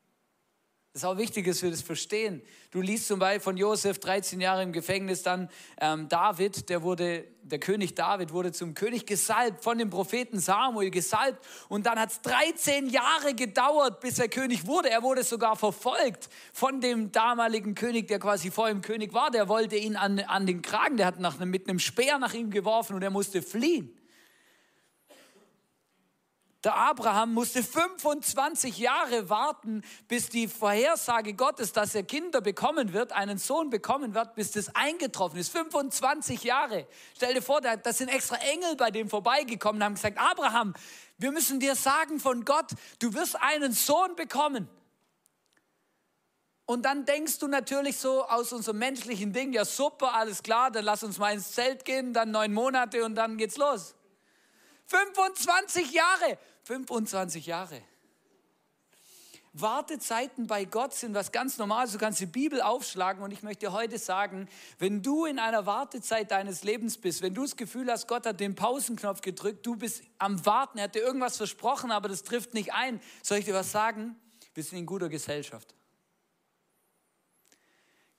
Das 0.94 1.02
ist 1.02 1.08
auch 1.08 1.19
wichtig, 1.19 1.44
dass 1.44 1.61
wir 1.61 1.73
das 1.73 1.82
verstehen. 1.82 2.41
Du 2.70 2.81
liest 2.81 3.08
zum 3.08 3.19
Beispiel 3.19 3.41
von 3.41 3.56
Josef 3.56 3.99
13 3.99 4.41
Jahre 4.41 4.62
im 4.62 4.70
Gefängnis, 4.70 5.25
dann 5.25 5.50
ähm, 5.81 6.08
David, 6.08 6.69
der 6.69 6.85
wurde, 6.85 7.25
der 7.43 7.58
König 7.58 7.96
David 7.96 8.32
wurde 8.32 8.52
zum 8.52 8.75
König 8.75 9.05
gesalbt, 9.05 9.64
von 9.64 9.76
dem 9.76 9.91
Propheten 9.91 10.38
Samuel 10.38 10.93
gesalbt. 10.93 11.44
Und 11.69 11.87
dann 11.87 11.99
hat 11.99 12.12
es 12.12 12.20
13 12.20 12.91
Jahre 12.91 13.35
gedauert, 13.35 13.99
bis 13.99 14.20
er 14.20 14.29
König 14.29 14.69
wurde. 14.69 14.88
Er 14.88 15.02
wurde 15.02 15.25
sogar 15.25 15.56
verfolgt 15.56 16.29
von 16.52 16.81
dem 16.81 17.11
damaligen 17.11 17.75
König, 17.75 18.06
der 18.06 18.20
quasi 18.20 18.52
vor 18.52 18.70
ihm 18.70 18.81
König 18.81 19.12
war. 19.12 19.32
Der 19.32 19.49
wollte 19.49 19.75
ihn 19.75 19.97
an, 19.97 20.20
an 20.20 20.47
den 20.47 20.62
Kragen, 20.62 20.97
der 20.97 21.06
hat 21.06 21.19
nach, 21.19 21.40
mit 21.40 21.69
einem 21.69 21.81
Speer 21.81 22.19
nach 22.20 22.35
ihm 22.35 22.50
geworfen 22.50 22.94
und 22.94 23.02
er 23.02 23.11
musste 23.11 23.43
fliehen. 23.43 23.93
Der 26.64 26.75
Abraham 26.75 27.34
musste 27.34 27.62
25 27.62 28.78
Jahre 28.78 29.28
warten, 29.28 29.82
bis 30.08 30.31
die 30.31 30.49
Vorhersage 30.49 31.34
Gottes, 31.34 31.72
dass 31.72 31.94
er 31.94 32.05
Kinder 32.05 32.40
bekommen 32.40 32.94
wird, 32.94 33.12
einen 33.12 33.37
Sohn 33.37 33.69
bekommen 33.69 34.14
wird, 34.14 34.34
bis 34.34 34.52
das 34.52 34.75
eingetroffen 34.75 35.38
ist. 35.38 35.52
25 35.52 36.43
Jahre. 36.43 36.87
Stell 37.14 37.34
dir 37.34 37.43
vor, 37.43 37.61
da 37.61 37.93
sind 37.93 38.08
extra 38.08 38.37
Engel 38.37 38.76
bei 38.76 38.90
dem 38.90 39.11
vorbeigekommen 39.11 39.82
und 39.82 39.84
haben 39.84 39.94
gesagt, 39.94 40.16
Abraham, 40.19 40.72
wir 41.19 41.32
müssen 41.32 41.61
dir 41.61 41.75
sagen 41.75 42.19
von 42.19 42.46
Gott, 42.46 42.70
du 42.99 43.12
wirst 43.12 43.40
einen 43.43 43.72
Sohn 43.72 44.16
bekommen. 44.16 44.66
Und 46.64 46.87
dann 46.87 47.05
denkst 47.05 47.40
du 47.40 47.46
natürlich 47.46 47.99
so 47.99 48.25
aus 48.25 48.55
unserem 48.55 48.78
menschlichen 48.78 49.34
Ding, 49.34 49.52
ja 49.52 49.66
super, 49.66 50.14
alles 50.14 50.43
klar, 50.43 50.70
dann 50.70 50.87
lass 50.87 51.02
uns 51.02 51.19
mal 51.19 51.34
ins 51.34 51.52
Zelt 51.52 51.84
gehen, 51.84 52.14
dann 52.14 52.31
neun 52.31 52.55
Monate 52.55 53.05
und 53.05 53.16
dann 53.16 53.37
geht's 53.37 53.58
los. 53.58 53.94
25 54.87 55.93
Jahre. 55.93 56.39
25 56.65 57.47
Jahre. 57.47 57.83
Wartezeiten 59.57 60.49
bei 60.49 60.65
Gott 60.65 60.95
sind 60.95 61.15
was 61.15 61.31
ganz 61.31 61.59
Normales. 61.59 61.93
Du 61.93 61.99
kannst 61.99 62.19
die 62.19 62.27
Bibel 62.27 62.61
aufschlagen 62.61 63.23
und 63.23 63.31
ich 63.31 63.45
möchte 63.45 63.73
heute 63.73 63.99
sagen, 63.99 64.49
wenn 64.81 65.01
du 65.01 65.27
in 65.27 65.39
einer 65.39 65.65
Wartezeit 65.65 66.33
deines 66.33 66.65
Lebens 66.65 66.99
bist, 66.99 67.23
wenn 67.23 67.35
du 67.35 67.43
das 67.43 67.55
Gefühl 67.55 67.89
hast, 67.91 68.09
Gott 68.09 68.27
hat 68.27 68.41
den 68.41 68.57
Pausenknopf 68.57 69.21
gedrückt, 69.21 69.65
du 69.65 69.77
bist 69.77 70.03
am 70.19 70.45
Warten, 70.45 70.79
er 70.79 70.85
hat 70.85 70.97
dir 70.97 71.03
irgendwas 71.03 71.37
versprochen, 71.37 71.93
aber 71.93 72.09
das 72.09 72.25
trifft 72.25 72.53
nicht 72.53 72.73
ein, 72.73 73.01
soll 73.23 73.39
ich 73.39 73.45
dir 73.45 73.55
was 73.55 73.71
sagen? 73.71 74.17
Wir 74.55 74.65
sind 74.65 74.79
in 74.79 74.87
guter 74.87 75.09
Gesellschaft. 75.09 75.73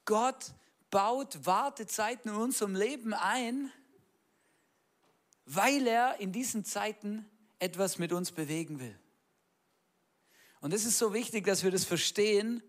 Gott 0.06 0.54
baut 0.90 1.46
Wartezeiten 1.46 2.32
in 2.32 2.38
unserem 2.38 2.76
Leben 2.76 3.14
ein, 3.14 3.74
weil 5.46 5.88
er 5.88 6.20
in 6.20 6.32
diesen 6.32 6.66
Zeiten 6.66 7.30
etwas 7.60 7.98
mit 7.98 8.12
uns 8.12 8.32
bewegen 8.32 8.80
will. 8.80 9.00
Und 10.60 10.74
es 10.74 10.86
ist 10.86 10.98
so 10.98 11.14
wichtig, 11.14 11.46
dass 11.46 11.64
wir 11.64 11.72
das 11.72 11.86
verstehen. 11.86 12.64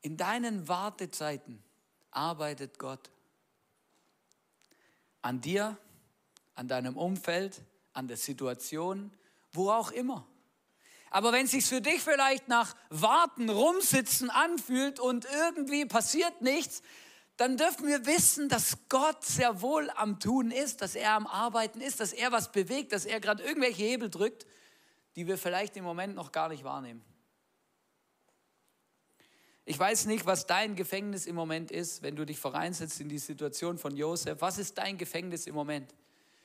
In 0.00 0.16
deinen 0.16 0.68
Wartezeiten 0.68 1.62
arbeitet 2.10 2.78
Gott. 2.78 3.10
An 5.22 5.42
dir, 5.42 5.76
an 6.54 6.66
deinem 6.66 6.96
Umfeld, 6.96 7.60
an 7.92 8.08
der 8.08 8.16
Situation, 8.16 9.12
wo 9.52 9.70
auch 9.70 9.90
immer. 9.90 10.26
Aber 11.10 11.32
wenn 11.32 11.44
es 11.44 11.50
sich 11.50 11.66
für 11.66 11.80
dich 11.80 12.00
vielleicht 12.00 12.48
nach 12.48 12.74
Warten, 12.88 13.50
Rumsitzen 13.50 14.30
anfühlt 14.30 15.00
und 15.00 15.26
irgendwie 15.26 15.84
passiert 15.84 16.40
nichts, 16.40 16.82
dann 17.40 17.56
dürfen 17.56 17.86
wir 17.86 18.04
wissen, 18.04 18.50
dass 18.50 18.76
Gott 18.90 19.24
sehr 19.24 19.62
wohl 19.62 19.88
am 19.96 20.20
Tun 20.20 20.50
ist, 20.50 20.82
dass 20.82 20.94
er 20.94 21.12
am 21.12 21.26
Arbeiten 21.26 21.80
ist, 21.80 21.98
dass 21.98 22.12
er 22.12 22.32
was 22.32 22.52
bewegt, 22.52 22.92
dass 22.92 23.06
er 23.06 23.18
gerade 23.18 23.42
irgendwelche 23.42 23.82
Hebel 23.82 24.10
drückt, 24.10 24.46
die 25.16 25.26
wir 25.26 25.38
vielleicht 25.38 25.74
im 25.78 25.84
Moment 25.84 26.14
noch 26.14 26.32
gar 26.32 26.50
nicht 26.50 26.64
wahrnehmen. 26.64 27.02
Ich 29.64 29.78
weiß 29.78 30.04
nicht, 30.04 30.26
was 30.26 30.46
dein 30.46 30.76
Gefängnis 30.76 31.24
im 31.24 31.34
Moment 31.34 31.70
ist, 31.70 32.02
wenn 32.02 32.14
du 32.14 32.26
dich 32.26 32.38
vereinsetzt 32.38 33.00
in 33.00 33.08
die 33.08 33.18
Situation 33.18 33.78
von 33.78 33.96
Josef. 33.96 34.42
Was 34.42 34.58
ist 34.58 34.76
dein 34.76 34.98
Gefängnis 34.98 35.46
im 35.46 35.54
Moment? 35.54 35.94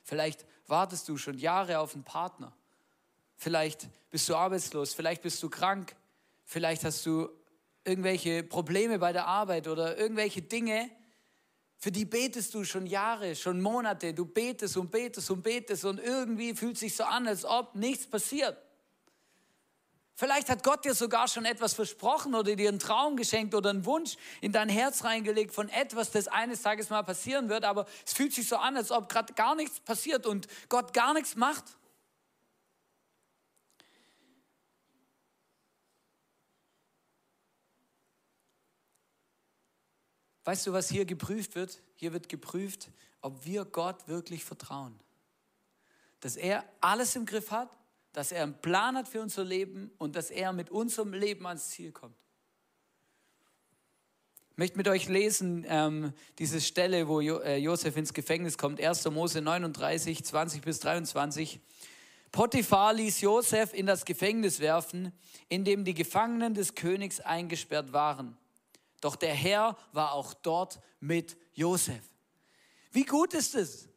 Vielleicht 0.01 0.45
wartest 0.67 1.09
du 1.09 1.17
schon 1.17 1.37
Jahre 1.37 1.79
auf 1.79 1.93
einen 1.93 2.05
Partner. 2.05 2.55
Vielleicht 3.35 3.89
bist 4.11 4.29
du 4.29 4.35
arbeitslos, 4.37 4.93
vielleicht 4.93 5.23
bist 5.23 5.43
du 5.43 5.49
krank, 5.49 5.93
vielleicht 6.45 6.85
hast 6.85 7.05
du 7.05 7.29
irgendwelche 7.85 8.43
Probleme 8.43 8.99
bei 8.99 9.13
der 9.13 9.27
Arbeit 9.27 9.67
oder 9.67 9.97
irgendwelche 9.97 10.41
Dinge, 10.41 10.89
für 11.77 11.91
die 11.91 12.05
betest 12.05 12.53
du 12.53 12.63
schon 12.63 12.87
Jahre, 12.87 13.35
schon 13.35 13.61
Monate. 13.61 14.13
Du 14.13 14.25
betest 14.25 14.75
und 14.77 14.89
betest 14.89 15.29
und 15.29 15.43
betest 15.43 15.85
und 15.85 15.99
irgendwie 15.99 16.55
fühlt 16.55 16.77
sich 16.77 16.95
so 16.95 17.03
an, 17.03 17.27
als 17.27 17.45
ob 17.45 17.75
nichts 17.75 18.07
passiert. 18.07 18.57
Vielleicht 20.17 20.49
hat 20.49 20.63
Gott 20.63 20.85
dir 20.85 20.93
sogar 20.93 21.27
schon 21.27 21.43
etwas 21.43 21.73
versprochen 21.73 22.35
oder 22.35 22.55
dir 22.55 22.69
einen 22.69 22.79
Traum 22.79 23.17
geschenkt 23.17 23.53
oder 23.53 23.69
einen 23.69 23.85
Wunsch 23.85 24.15
in 24.39 24.53
dein 24.53 24.69
Herz 24.69 25.03
reingelegt 25.03 25.53
von 25.53 25.67
etwas, 25.67 26.09
das 26.09 26.29
eines 26.29 26.61
Tages 26.61 26.89
mal 26.89 27.03
passieren 27.03 27.49
wird, 27.49 27.65
aber 27.65 27.85
es 28.05 28.13
fühlt 28.13 28.33
sich 28.33 28.47
so 28.47 28.55
an, 28.55 28.77
als 28.77 28.91
ob 28.91 29.09
gerade 29.09 29.33
gar 29.33 29.55
nichts 29.55 29.81
passiert 29.81 30.25
und 30.25 30.47
Gott 30.69 30.93
gar 30.93 31.13
nichts 31.13 31.35
macht. 31.35 31.65
Weißt 40.45 40.65
du, 40.67 40.73
was 40.73 40.89
hier 40.89 41.05
geprüft 41.05 41.55
wird? 41.55 41.81
Hier 41.95 42.13
wird 42.13 42.29
geprüft, 42.29 42.91
ob 43.21 43.45
wir 43.45 43.65
Gott 43.65 44.07
wirklich 44.07 44.45
vertrauen. 44.45 44.97
Dass 46.19 46.35
er 46.35 46.63
alles 46.81 47.15
im 47.15 47.25
Griff 47.25 47.51
hat, 47.51 47.75
dass 48.13 48.31
er 48.31 48.43
einen 48.43 48.61
Plan 48.61 48.95
hat 48.95 49.07
für 49.07 49.21
unser 49.21 49.43
Leben 49.43 49.91
und 49.97 50.15
dass 50.15 50.29
er 50.29 50.53
mit 50.53 50.69
unserem 50.69 51.13
Leben 51.13 51.45
ans 51.47 51.69
Ziel 51.69 51.91
kommt. 51.91 52.15
Ich 54.51 54.57
möchte 54.57 54.77
mit 54.77 54.87
euch 54.87 55.09
lesen 55.09 55.65
ähm, 55.67 56.13
diese 56.39 56.61
Stelle, 56.61 57.09
wo 57.09 57.19
jo 57.19 57.39
äh, 57.39 57.57
Josef 57.57 57.97
ins 57.97 58.13
Gefängnis 58.13 58.57
kommt, 58.57 58.79
1. 58.79 59.03
Mose 59.09 59.41
39, 59.41 60.23
20 60.23 60.61
bis 60.61 60.79
23. 60.79 61.59
Potiphar 62.31 62.93
ließ 62.93 63.19
Josef 63.19 63.73
in 63.73 63.85
das 63.85 64.05
Gefängnis 64.05 64.61
werfen, 64.61 65.11
in 65.49 65.65
dem 65.65 65.83
die 65.83 65.93
Gefangenen 65.93 66.53
des 66.53 66.75
Königs 66.75 67.19
eingesperrt 67.19 67.91
waren. 67.91 68.37
Doch 69.05 69.15
der 69.15 69.35
Herr 69.35 69.77
war 69.91 70.13
auch 70.13 70.33
dort 70.33 70.79
mit 70.99 71.37
Josef. 71.53 72.01
Wie 72.91 73.05
gut 73.05 73.35
ist 73.35 73.53
es? 73.53 73.87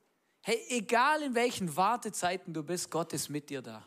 Hey, 0.42 0.62
egal 0.68 1.22
in 1.22 1.34
welchen 1.34 1.74
Wartezeiten 1.74 2.52
du 2.52 2.62
bist, 2.62 2.90
Gott 2.90 3.14
ist 3.14 3.30
mit 3.30 3.48
dir 3.48 3.62
da. 3.62 3.86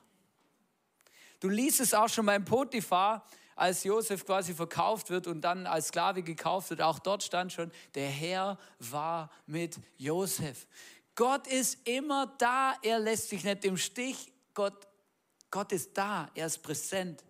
Du 1.39 1.47
liest 1.47 1.79
es 1.79 1.93
auch 1.93 2.09
schon 2.09 2.25
beim 2.25 2.43
Potiphar, 2.43 3.23
als 3.55 3.83
Josef 3.83 4.25
quasi 4.25 4.55
verkauft 4.55 5.11
wird 5.11 5.27
und 5.27 5.41
dann 5.41 5.67
als 5.67 5.89
Sklave 5.89 6.23
gekauft 6.23 6.71
wird, 6.71 6.81
auch 6.81 6.97
dort 6.97 7.21
stand 7.21 7.53
schon, 7.53 7.71
der 7.93 8.09
Herr 8.09 8.57
war 8.79 9.29
mit 9.45 9.79
Josef. 9.97 10.65
Gott 11.13 11.45
ist 11.45 11.87
immer 11.87 12.33
da, 12.39 12.73
er 12.81 12.97
lässt 12.97 13.29
sich 13.29 13.43
nicht 13.43 13.63
im 13.63 13.77
Stich. 13.77 14.33
Gott, 14.55 14.87
Gott 15.51 15.71
ist 15.71 15.95
da, 15.95 16.31
er 16.33 16.47
ist 16.47 16.63
präsent. 16.63 17.23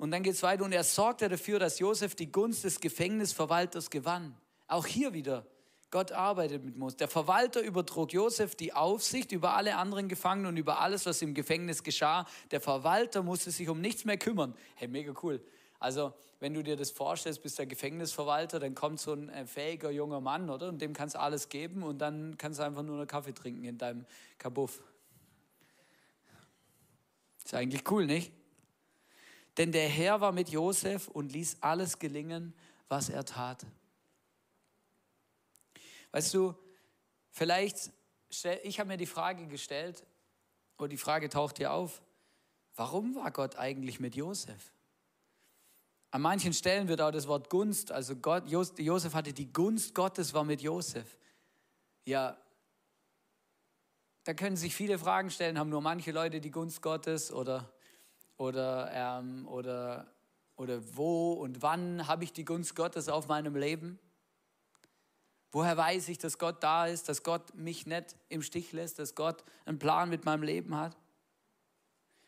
Und 0.00 0.12
dann 0.12 0.22
geht 0.22 0.32
es 0.32 0.42
weiter 0.42 0.64
und 0.64 0.72
er 0.72 0.82
sorgte 0.82 1.28
dafür, 1.28 1.58
dass 1.58 1.78
Josef 1.78 2.14
die 2.14 2.32
Gunst 2.32 2.64
des 2.64 2.80
Gefängnisverwalters 2.80 3.90
gewann. 3.90 4.34
Auch 4.66 4.86
hier 4.86 5.12
wieder, 5.12 5.44
Gott 5.90 6.10
arbeitet 6.10 6.64
mit 6.64 6.78
Mose. 6.78 6.96
Der 6.96 7.06
Verwalter 7.06 7.60
übertrug 7.60 8.10
Josef 8.14 8.54
die 8.54 8.72
Aufsicht 8.72 9.30
über 9.30 9.56
alle 9.56 9.76
anderen 9.76 10.08
Gefangenen 10.08 10.52
und 10.52 10.56
über 10.56 10.80
alles, 10.80 11.04
was 11.04 11.20
im 11.20 11.34
Gefängnis 11.34 11.82
geschah. 11.82 12.26
Der 12.50 12.62
Verwalter 12.62 13.22
musste 13.22 13.50
sich 13.50 13.68
um 13.68 13.82
nichts 13.82 14.06
mehr 14.06 14.16
kümmern. 14.16 14.54
Hey, 14.74 14.88
mega 14.88 15.12
cool. 15.22 15.44
Also, 15.78 16.14
wenn 16.38 16.54
du 16.54 16.62
dir 16.62 16.76
das 16.76 16.90
vorstellst, 16.90 17.42
bist 17.42 17.58
der 17.58 17.66
Gefängnisverwalter, 17.66 18.58
dann 18.58 18.74
kommt 18.74 19.00
so 19.00 19.12
ein 19.12 19.28
äh, 19.28 19.44
fähiger 19.44 19.90
junger 19.90 20.22
Mann, 20.22 20.48
oder? 20.48 20.70
Und 20.70 20.80
dem 20.80 20.94
kannst 20.94 21.14
du 21.14 21.20
alles 21.20 21.50
geben 21.50 21.82
und 21.82 21.98
dann 21.98 22.38
kannst 22.38 22.58
du 22.58 22.62
einfach 22.62 22.82
nur 22.82 22.96
einen 22.96 23.06
Kaffee 23.06 23.34
trinken 23.34 23.64
in 23.64 23.76
deinem 23.76 24.06
Kabuff. 24.38 24.82
Ist 27.44 27.52
eigentlich 27.52 27.82
cool, 27.90 28.06
nicht? 28.06 28.39
Denn 29.56 29.72
der 29.72 29.88
Herr 29.88 30.20
war 30.20 30.32
mit 30.32 30.48
Josef 30.48 31.08
und 31.08 31.32
ließ 31.32 31.58
alles 31.60 31.98
gelingen, 31.98 32.54
was 32.88 33.08
er 33.08 33.24
tat. 33.24 33.66
Weißt 36.12 36.34
du, 36.34 36.54
vielleicht, 37.30 37.90
ich 38.62 38.80
habe 38.80 38.88
mir 38.88 38.96
die 38.96 39.06
Frage 39.06 39.46
gestellt, 39.46 40.04
oder 40.78 40.88
die 40.88 40.96
Frage 40.96 41.28
taucht 41.28 41.58
hier 41.58 41.72
auf, 41.72 42.02
warum 42.74 43.14
war 43.14 43.30
Gott 43.30 43.56
eigentlich 43.56 44.00
mit 44.00 44.16
Josef? 44.16 44.72
An 46.10 46.22
manchen 46.22 46.52
Stellen 46.52 46.88
wird 46.88 47.00
auch 47.00 47.12
das 47.12 47.28
Wort 47.28 47.50
Gunst, 47.50 47.92
also 47.92 48.16
Gott, 48.16 48.48
Josef 48.48 49.14
hatte 49.14 49.32
die 49.32 49.52
Gunst 49.52 49.94
Gottes, 49.94 50.34
war 50.34 50.42
mit 50.42 50.60
Josef. 50.62 51.16
Ja, 52.04 52.36
da 54.24 54.34
können 54.34 54.56
sich 54.56 54.74
viele 54.74 54.98
Fragen 54.98 55.30
stellen, 55.30 55.58
haben 55.58 55.70
nur 55.70 55.82
manche 55.82 56.10
Leute 56.10 56.40
die 56.40 56.50
Gunst 56.50 56.82
Gottes 56.82 57.32
oder 57.32 57.72
oder, 58.40 58.90
ähm, 58.94 59.46
oder, 59.48 60.10
oder 60.56 60.96
wo 60.96 61.34
und 61.34 61.60
wann 61.60 62.08
habe 62.08 62.24
ich 62.24 62.32
die 62.32 62.46
Gunst 62.46 62.74
Gottes 62.74 63.10
auf 63.10 63.28
meinem 63.28 63.54
Leben? 63.54 63.98
Woher 65.52 65.76
weiß 65.76 66.08
ich, 66.08 66.16
dass 66.16 66.38
Gott 66.38 66.62
da 66.62 66.86
ist, 66.86 67.08
dass 67.10 67.22
Gott 67.22 67.54
mich 67.54 67.86
nicht 67.86 68.16
im 68.30 68.40
Stich 68.40 68.72
lässt, 68.72 68.98
dass 68.98 69.14
Gott 69.14 69.44
einen 69.66 69.78
Plan 69.78 70.08
mit 70.08 70.24
meinem 70.24 70.42
Leben 70.42 70.74
hat? 70.74 70.96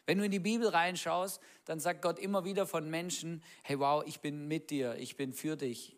Wenn 0.05 0.19
du 0.19 0.25
in 0.25 0.31
die 0.31 0.39
Bibel 0.39 0.69
reinschaust, 0.69 1.41
dann 1.65 1.81
sagt 1.81 2.03
Gott 2.03 2.19
immer 2.19 2.45
wieder 2.45 2.67
von 2.67 2.91
Menschen, 2.91 3.43
hey 3.63 3.79
wow, 3.79 4.05
ich 4.07 4.21
bin 4.21 4.49
mit 4.49 4.69
dir, 4.69 4.97
ich 4.97 5.17
bin 5.17 5.33
für 5.33 5.57
dich. 5.57 5.97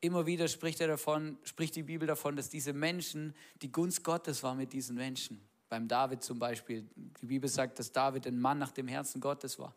Immer 0.00 0.24
wieder 0.24 0.48
spricht 0.48 0.80
er 0.80 0.88
davon, 0.88 1.36
spricht 1.42 1.76
die 1.76 1.82
Bibel 1.82 2.08
davon, 2.08 2.34
dass 2.34 2.48
diese 2.48 2.72
Menschen, 2.72 3.36
die 3.60 3.70
Gunst 3.70 4.04
Gottes 4.04 4.42
war 4.42 4.54
mit 4.54 4.72
diesen 4.72 4.96
Menschen. 4.96 5.46
Beim 5.72 5.88
David 5.88 6.22
zum 6.22 6.38
Beispiel. 6.38 6.86
Die 7.22 7.24
Bibel 7.24 7.48
sagt, 7.48 7.78
dass 7.78 7.90
David 7.90 8.26
ein 8.26 8.38
Mann 8.38 8.58
nach 8.58 8.72
dem 8.72 8.88
Herzen 8.88 9.22
Gottes 9.22 9.58
war. 9.58 9.74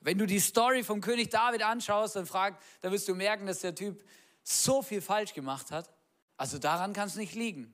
Wenn 0.00 0.18
du 0.18 0.26
die 0.26 0.40
Story 0.40 0.82
vom 0.82 1.00
König 1.00 1.30
David 1.30 1.62
anschaust, 1.62 2.16
dann 2.16 2.26
frag, 2.26 2.58
dann 2.80 2.90
wirst 2.90 3.06
du 3.06 3.14
merken, 3.14 3.46
dass 3.46 3.60
der 3.60 3.72
Typ 3.72 4.04
so 4.42 4.82
viel 4.82 5.00
falsch 5.00 5.34
gemacht 5.34 5.70
hat. 5.70 5.88
Also 6.36 6.58
daran 6.58 6.92
kann 6.92 7.06
es 7.06 7.14
nicht 7.14 7.36
liegen. 7.36 7.72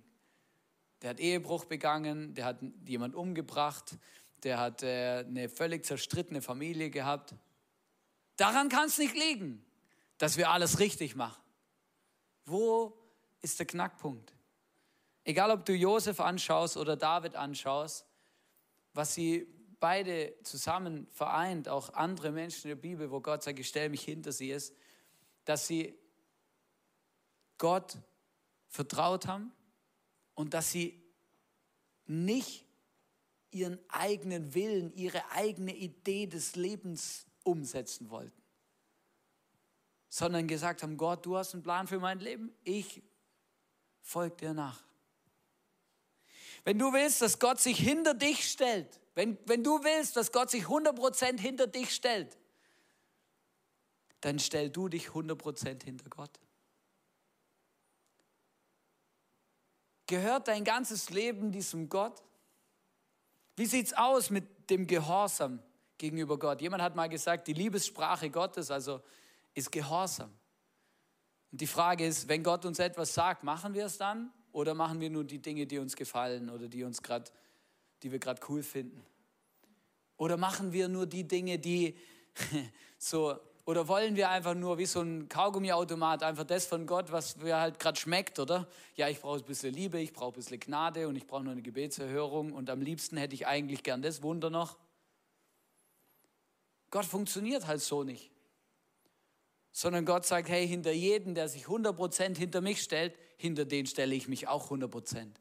Der 1.01 1.09
hat 1.09 1.19
Ehebruch 1.19 1.65
begangen, 1.65 2.35
der 2.35 2.45
hat 2.45 2.59
jemand 2.85 3.15
umgebracht, 3.15 3.97
der 4.43 4.59
hat 4.59 4.83
äh, 4.83 5.25
eine 5.27 5.49
völlig 5.49 5.87
zerstrittene 5.87 6.43
Familie 6.43 6.91
gehabt. 6.91 7.35
Daran 8.37 8.69
kann 8.69 8.89
es 8.89 8.99
nicht 8.99 9.15
liegen, 9.15 9.65
dass 10.19 10.37
wir 10.37 10.51
alles 10.51 10.79
richtig 10.79 11.17
machen. 11.17 11.41
Wo 12.45 12.93
ist 13.41 13.59
der 13.59 13.67
Knackpunkt? 13.67 14.35
Egal, 15.25 15.51
ob 15.51 15.65
du 15.65 15.73
Josef 15.73 16.21
anschaust 16.21 16.77
oder 16.77 16.97
David 16.97 17.37
anschaust, 17.37 18.07
was 18.93 19.15
sie 19.15 19.47
beide 19.79 20.35
zusammen 20.43 21.07
vereint, 21.11 21.69
auch 21.69 21.93
andere 21.95 22.31
Menschen 22.31 22.71
in 22.71 22.77
der 22.77 22.83
Bibel, 22.83 23.11
wo 23.11 23.21
Gott 23.21 23.43
sagt, 23.43 23.59
ich 23.59 23.69
stelle 23.69 23.89
mich 23.89 24.03
hinter 24.03 24.33
sie, 24.33 24.51
ist, 24.51 24.75
dass 25.45 25.67
sie 25.67 25.99
Gott 27.59 27.99
vertraut 28.69 29.27
haben 29.27 29.53
und 30.35 30.55
dass 30.55 30.71
sie 30.71 31.03
nicht 32.07 32.65
ihren 33.51 33.79
eigenen 33.89 34.55
Willen, 34.55 34.93
ihre 34.95 35.31
eigene 35.31 35.75
Idee 35.75 36.27
des 36.27 36.57
Lebens 36.57 37.27
umsetzen 37.45 38.11
wollten, 38.11 38.43
sondern 40.09 40.49
gesagt 40.49 40.83
haben, 40.83 40.97
Gott, 40.97 41.27
du 41.27 41.37
hast 41.37 41.55
einen 41.55 41.63
Plan 41.63 41.87
für 41.87 41.99
mein 42.01 42.19
Leben, 42.19 42.55
ich 42.65 43.03
folge 44.01 44.37
dir 44.37 44.55
nach. 44.55 44.83
Wenn 46.65 46.79
du 46.79 46.93
willst, 46.93 47.23
dass 47.23 47.39
Gott 47.39 47.61
sich 47.61 47.79
hinter 47.79 48.15
dich 48.15 48.51
stellt, 48.51 49.01
wenn, 49.15 49.39
wenn 49.47 49.65
du 49.65 49.83
willst, 49.83 50.17
dass 50.17 50.33
Gott 50.33 50.51
sich 50.51 50.65
100% 50.65 51.39
hinter 51.39 51.67
dich 51.67 51.95
stellt, 51.95 52.39
dann 54.21 54.39
stell 54.39 54.71
du 54.71 54.89
dich 54.89 55.09
100% 55.09 55.83
hinter 55.83 56.09
Gott. 56.09 56.41
Gehört 60.07 60.49
dein 60.49 60.65
ganzes 60.65 61.11
Leben 61.11 61.53
diesem 61.53 61.89
Gott? 61.89 62.23
Wie 63.57 63.67
sieht 63.67 63.87
es 63.87 63.93
aus 63.95 64.31
mit 64.31 64.71
dem 64.71 64.87
Gehorsam 64.87 65.63
gegenüber 65.99 66.39
Gott? 66.39 66.61
Jemand 66.61 66.83
hat 66.83 66.95
mal 66.95 67.09
gesagt, 67.09 67.49
die 67.49 67.53
Liebessprache 67.53 68.31
Gottes 68.31 68.71
also 68.71 69.03
ist 69.55 69.73
Gehorsam. 69.73 70.33
Und 71.51 71.61
die 71.61 71.67
Frage 71.67 72.07
ist, 72.07 72.29
wenn 72.29 72.43
Gott 72.43 72.65
uns 72.65 72.79
etwas 72.79 73.13
sagt, 73.13 73.43
machen 73.43 73.75
wir 73.75 73.87
es 73.87 73.99
dann? 73.99 74.33
Oder 74.53 74.75
machen 74.75 75.01
wir 75.01 75.11
nur 75.11 75.25
die 75.25 75.39
Dinge, 75.39 75.67
die 75.67 75.79
uns 75.79 75.97
gefallen 75.97 76.51
oder 76.51 76.69
die, 76.69 76.85
uns 76.85 77.03
grad, 77.03 77.33
die 78.03 78.13
wir 78.13 78.19
gerade 78.19 78.41
cool 78.49 78.63
finden? 78.63 79.03
Oder 80.19 80.37
machen 80.37 80.73
wir 80.73 80.89
nur 80.89 81.07
die 81.07 81.27
Dinge, 81.27 81.59
die 81.59 81.97
so, 82.99 83.35
oder 83.65 83.89
wollen 83.89 84.17
wir 84.17 84.29
einfach 84.29 84.55
nur 84.55 84.77
wie 84.77 84.87
so 84.87 85.01
ein 85.01 85.29
Kaugummiautomat 85.29 86.23
einfach 86.23 86.45
das 86.45 86.67
von 86.67 86.87
Gott, 86.87 87.13
was 87.13 87.37
mir 87.37 87.57
halt 87.57 87.79
gerade 87.79 87.99
schmeckt, 87.99 88.39
oder? 88.39 88.69
Ja, 88.97 89.09
ich 89.09 89.21
brauche 89.21 89.39
ein 89.39 89.45
bisschen 89.45 89.73
Liebe, 89.73 90.01
ich 90.01 90.13
brauche 90.13 90.33
ein 90.33 90.35
bisschen 90.35 90.61
Gnade 90.61 91.09
und 91.09 91.17
ich 91.17 91.27
brauche 91.27 91.45
nur 91.45 91.53
eine 91.53 91.63
Gebetserhörung 91.63 92.53
und 92.53 92.69
am 92.69 92.83
liebsten 92.83 93.17
hätte 93.17 93.35
ich 93.35 93.47
eigentlich 93.47 93.83
gern 93.83 94.03
das 94.03 94.23
Wunder 94.23 94.51
noch. 94.51 94.77
Gott 96.91 97.07
funktioniert 97.07 97.67
halt 97.67 97.81
so 97.81 98.03
nicht 98.03 98.32
sondern 99.73 100.05
Gott 100.05 100.27
sagt, 100.27 100.49
hey, 100.49 100.69
hinter 100.69 100.93
jedem, 100.93 101.35
der 101.35 101.49
sich 101.49 101.65
100% 101.65 102.37
hinter 102.37 102.61
mich 102.61 102.83
stellt, 102.83 103.15
hinter 103.39 103.65
den 103.65 103.87
stelle 103.87 104.15
ich 104.15 104.29
mich 104.29 104.47
auch 104.47 104.71
100%. 104.71 105.33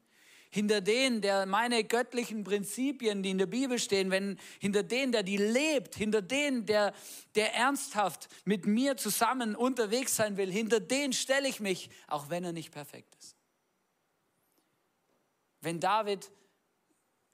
Hinter 0.50 0.82
den, 0.82 1.22
der 1.22 1.46
meine 1.46 1.82
göttlichen 1.84 2.44
Prinzipien, 2.44 3.22
die 3.22 3.30
in 3.30 3.38
der 3.38 3.46
Bibel 3.46 3.78
stehen, 3.78 4.10
wenn 4.10 4.38
hinter 4.60 4.82
den, 4.82 5.12
der 5.12 5.22
die 5.22 5.38
lebt, 5.38 5.94
hinter 5.94 6.20
den, 6.20 6.66
der, 6.66 6.92
der 7.34 7.54
ernsthaft 7.54 8.28
mit 8.44 8.66
mir 8.66 8.98
zusammen 8.98 9.54
unterwegs 9.54 10.16
sein 10.16 10.36
will, 10.36 10.52
hinter 10.52 10.80
den 10.80 11.14
stelle 11.14 11.48
ich 11.48 11.60
mich, 11.60 11.88
auch 12.06 12.28
wenn 12.28 12.44
er 12.44 12.52
nicht 12.52 12.70
perfekt 12.70 13.14
ist. 13.18 13.36
Wenn 15.62 15.80
David 15.80 16.30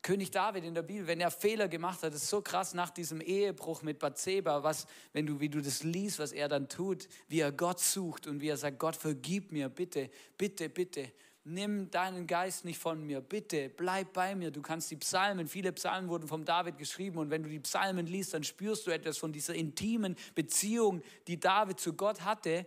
König 0.03 0.31
David 0.31 0.65
in 0.65 0.75
der 0.75 0.83
Bibel, 0.83 1.07
wenn 1.07 1.21
er 1.21 1.31
Fehler 1.31 1.69
gemacht 1.69 2.03
hat, 2.03 2.15
ist 2.15 2.29
so 2.29 2.41
krass 2.41 2.73
nach 2.73 2.91
diesem 2.91 3.21
Ehebruch 3.21 3.83
mit 3.83 3.99
Bathseba, 3.99 4.63
was, 4.63 4.87
wenn 5.13 5.27
du, 5.27 5.41
wie 5.41 5.49
du 5.49 5.61
das 5.61 5.83
liest, 5.83 6.19
was 6.19 6.33
er 6.33 6.49
dann 6.49 6.69
tut, 6.69 7.09
wie 7.29 7.41
er 7.41 7.53
Gott 7.53 7.81
sucht 7.81 8.27
und 8.27 8.41
wie 8.41 8.49
er 8.49 8.57
sagt, 8.57 8.79
Gott 8.79 8.97
vergib 8.97 9.53
mir, 9.53 9.69
bitte, 9.69 10.11
bitte, 10.37 10.69
bitte, 10.69 11.13
nimm 11.49 11.91
deinen 11.91 12.27
Geist 12.27 12.65
nicht 12.65 12.79
von 12.79 13.05
mir, 13.05 13.21
bitte, 13.21 13.71
bleib 13.71 14.13
bei 14.13 14.35
mir. 14.35 14.51
Du 14.51 14.63
kannst 14.63 14.91
die 14.91 14.97
Psalmen, 14.97 15.49
viele 15.49 15.73
Psalmen 15.73 16.09
wurden 16.09 16.29
vom 16.29 16.45
David 16.45 16.79
geschrieben 16.79 17.19
und 17.19 17.31
wenn 17.31 17.43
du 17.43 17.49
die 17.49 17.61
Psalmen 17.61 18.07
liest, 18.07 18.35
dann 18.35 18.45
spürst 18.45 18.87
du 18.87 18.91
etwas 18.91 19.19
von 19.19 19.33
dieser 19.33 19.55
intimen 19.55 20.17
Beziehung, 20.35 21.03
die 21.27 21.41
David 21.41 21.81
zu 21.81 21.95
Gott 21.95 22.21
hatte, 22.23 22.67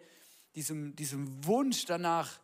diesem, 0.55 0.95
diesem 0.95 1.45
Wunsch 1.45 1.85
danach, 1.85 2.39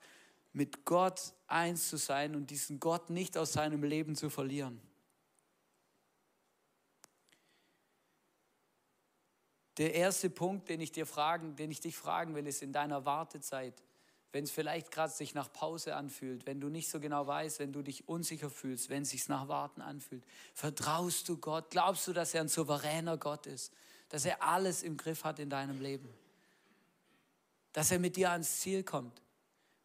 mit 0.53 0.85
Gott 0.85 1.33
eins 1.47 1.89
zu 1.89 1.97
sein 1.97 2.35
und 2.35 2.49
diesen 2.49 2.79
Gott 2.79 3.09
nicht 3.09 3.37
aus 3.37 3.53
seinem 3.53 3.83
Leben 3.83 4.15
zu 4.15 4.29
verlieren. 4.29 4.81
Der 9.77 9.93
erste 9.93 10.29
Punkt, 10.29 10.69
den 10.69 10.81
ich 10.81 10.91
dir 10.91 11.05
fragen, 11.05 11.55
den 11.55 11.69
ich 11.69 11.79
dich 11.79 11.95
fragen 11.95 12.33
will, 12.33 12.47
ist 12.47 12.63
in 12.63 12.73
deiner 12.73 13.05
Wartezeit, 13.05 13.83
wenn 14.31 14.43
es 14.43 14.51
vielleicht 14.51 14.91
gerade 14.91 15.13
sich 15.13 15.35
nach 15.35 15.53
Pause 15.53 15.95
anfühlt, 15.95 16.45
wenn 16.47 16.59
du 16.59 16.69
nicht 16.69 16.89
so 16.89 16.99
genau 16.99 17.25
weißt, 17.27 17.59
wenn 17.59 17.71
du 17.71 17.81
dich 17.81 18.07
unsicher 18.09 18.49
fühlst, 18.49 18.89
wenn 18.89 19.03
es 19.03 19.11
sich 19.11 19.27
nach 19.29 19.47
Warten 19.47 19.81
anfühlt, 19.81 20.23
vertraust 20.53 21.29
du 21.29 21.37
Gott? 21.37 21.69
Glaubst 21.69 22.07
du, 22.07 22.13
dass 22.13 22.33
er 22.33 22.41
ein 22.41 22.49
souveräner 22.49 23.17
Gott 23.17 23.45
ist, 23.45 23.71
dass 24.09 24.25
er 24.25 24.41
alles 24.41 24.83
im 24.83 24.97
Griff 24.97 25.23
hat 25.23 25.39
in 25.39 25.49
deinem 25.49 25.79
Leben, 25.79 26.09
dass 27.71 27.91
er 27.91 27.99
mit 27.99 28.15
dir 28.15 28.31
ans 28.31 28.59
Ziel 28.59 28.83
kommt? 28.83 29.21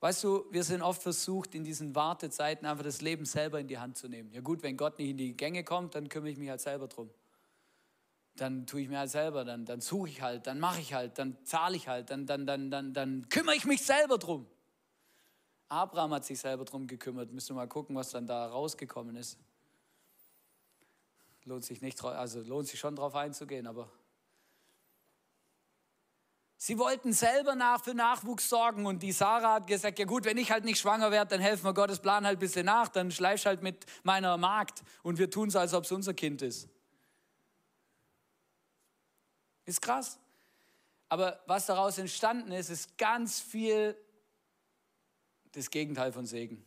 Weißt 0.03 0.25
du, 0.25 0.47
wir 0.51 0.65
sind 0.65 0.83
oft 0.83 1.01
versucht, 1.01 1.55
in 1.55 1.63
diesen 1.63 1.95
Wartezeiten 1.95 2.67
einfach 2.67 2.83
das 2.83 3.03
Leben 3.03 3.25
selber 3.25 3.61
in 3.61 3.69
die 3.69 3.79
Hand 3.79 3.97
zu 3.97 4.09
nehmen. 4.09 4.33
Ja 4.33 4.41
gut, 4.41 4.65
wenn 4.65 4.77
Gott 4.77 4.99
nicht 4.99 5.11
in 5.11 5.17
die 5.17 5.37
Gänge 5.37 5.63
kommt, 5.63 5.95
dann 5.95 6.09
kümmere 6.09 6.31
ich 6.31 6.39
mich 6.39 6.51
halt 6.51 6.61
selber 6.61 6.89
drum. 6.89 7.09
dann 8.35 8.67
tue 8.67 8.81
ich 8.81 8.89
mir 8.89 8.99
halt 8.99 9.11
selber, 9.11 9.45
dann, 9.45 9.65
dann 9.65 9.81
suche 9.81 10.09
ich 10.09 10.21
halt, 10.21 10.49
dann 10.49 10.59
mache 10.59 10.81
ich 10.81 10.93
halt, 10.93 11.19
dann 11.19 11.37
zahle 11.45 11.77
ich 11.77 11.87
halt, 11.87 12.11
dann, 12.11 12.27
dann, 12.27 12.47
dann, 12.47 12.69
dann, 12.69 12.93
dann 12.93 13.29
kümmere 13.29 13.55
ich 13.55 13.65
mich 13.65 13.83
selber 13.83 14.19
drum. 14.19 14.45
Abraham 15.69 16.15
hat 16.15 16.25
sich 16.25 16.41
selber 16.41 16.65
drum 16.65 16.89
gekümmert. 16.89 17.31
Müssen 17.31 17.51
wir 17.51 17.61
mal 17.61 17.69
gucken, 17.69 17.95
was 17.95 18.11
dann 18.11 18.27
da 18.27 18.47
rausgekommen 18.47 19.15
ist. 19.15 19.39
Lohnt 21.45 21.65
sich 21.65 21.81
nicht, 21.81 22.03
also 22.05 22.41
lohnt 22.41 22.67
sich 22.67 22.81
schon 22.81 22.97
darauf 22.97 23.15
einzugehen, 23.15 23.69
aber 23.69 23.89
Sie 26.65 26.79
wollten 26.79 27.13
selber 27.13 27.57
nach 27.57 27.83
für 27.83 27.93
Nachwuchs 27.93 28.49
sorgen 28.49 28.87
und 28.87 29.03
die 29.03 29.11
Sarah 29.11 29.55
hat 29.55 29.67
gesagt, 29.67 29.99
ja 29.99 30.05
gut, 30.05 30.25
wenn 30.25 30.37
ich 30.37 30.53
halt 30.53 30.65
nicht 30.65 30.79
schwanger 30.79 31.11
werde, 31.11 31.31
dann 31.31 31.41
helfen 31.41 31.65
wir 31.65 31.75
Gottes 31.75 31.99
Plan 31.99 32.25
halt 32.25 32.37
ein 32.37 32.39
bisschen 32.39 32.67
nach, 32.67 32.87
dann 32.87 33.11
schleifst 33.11 33.47
halt 33.47 33.65
mit 33.65 33.85
meiner 34.05 34.37
Magd 34.37 34.85
und 35.03 35.19
wir 35.19 35.29
tun 35.29 35.49
es, 35.49 35.57
als 35.57 35.75
ob 35.75 35.83
es 35.83 35.91
unser 35.91 36.15
Kind 36.15 36.41
ist. 36.41 36.69
Ist 39.65 39.83
krass. 39.83 40.21
Aber 41.09 41.43
was 41.49 41.67
daraus 41.67 41.99
entstanden 41.99 42.53
ist, 42.53 42.71
ist 42.71 42.97
ganz 42.97 43.41
viel 43.41 43.97
das 45.51 45.69
Gegenteil 45.69 46.13
von 46.13 46.27
Segen. 46.27 46.65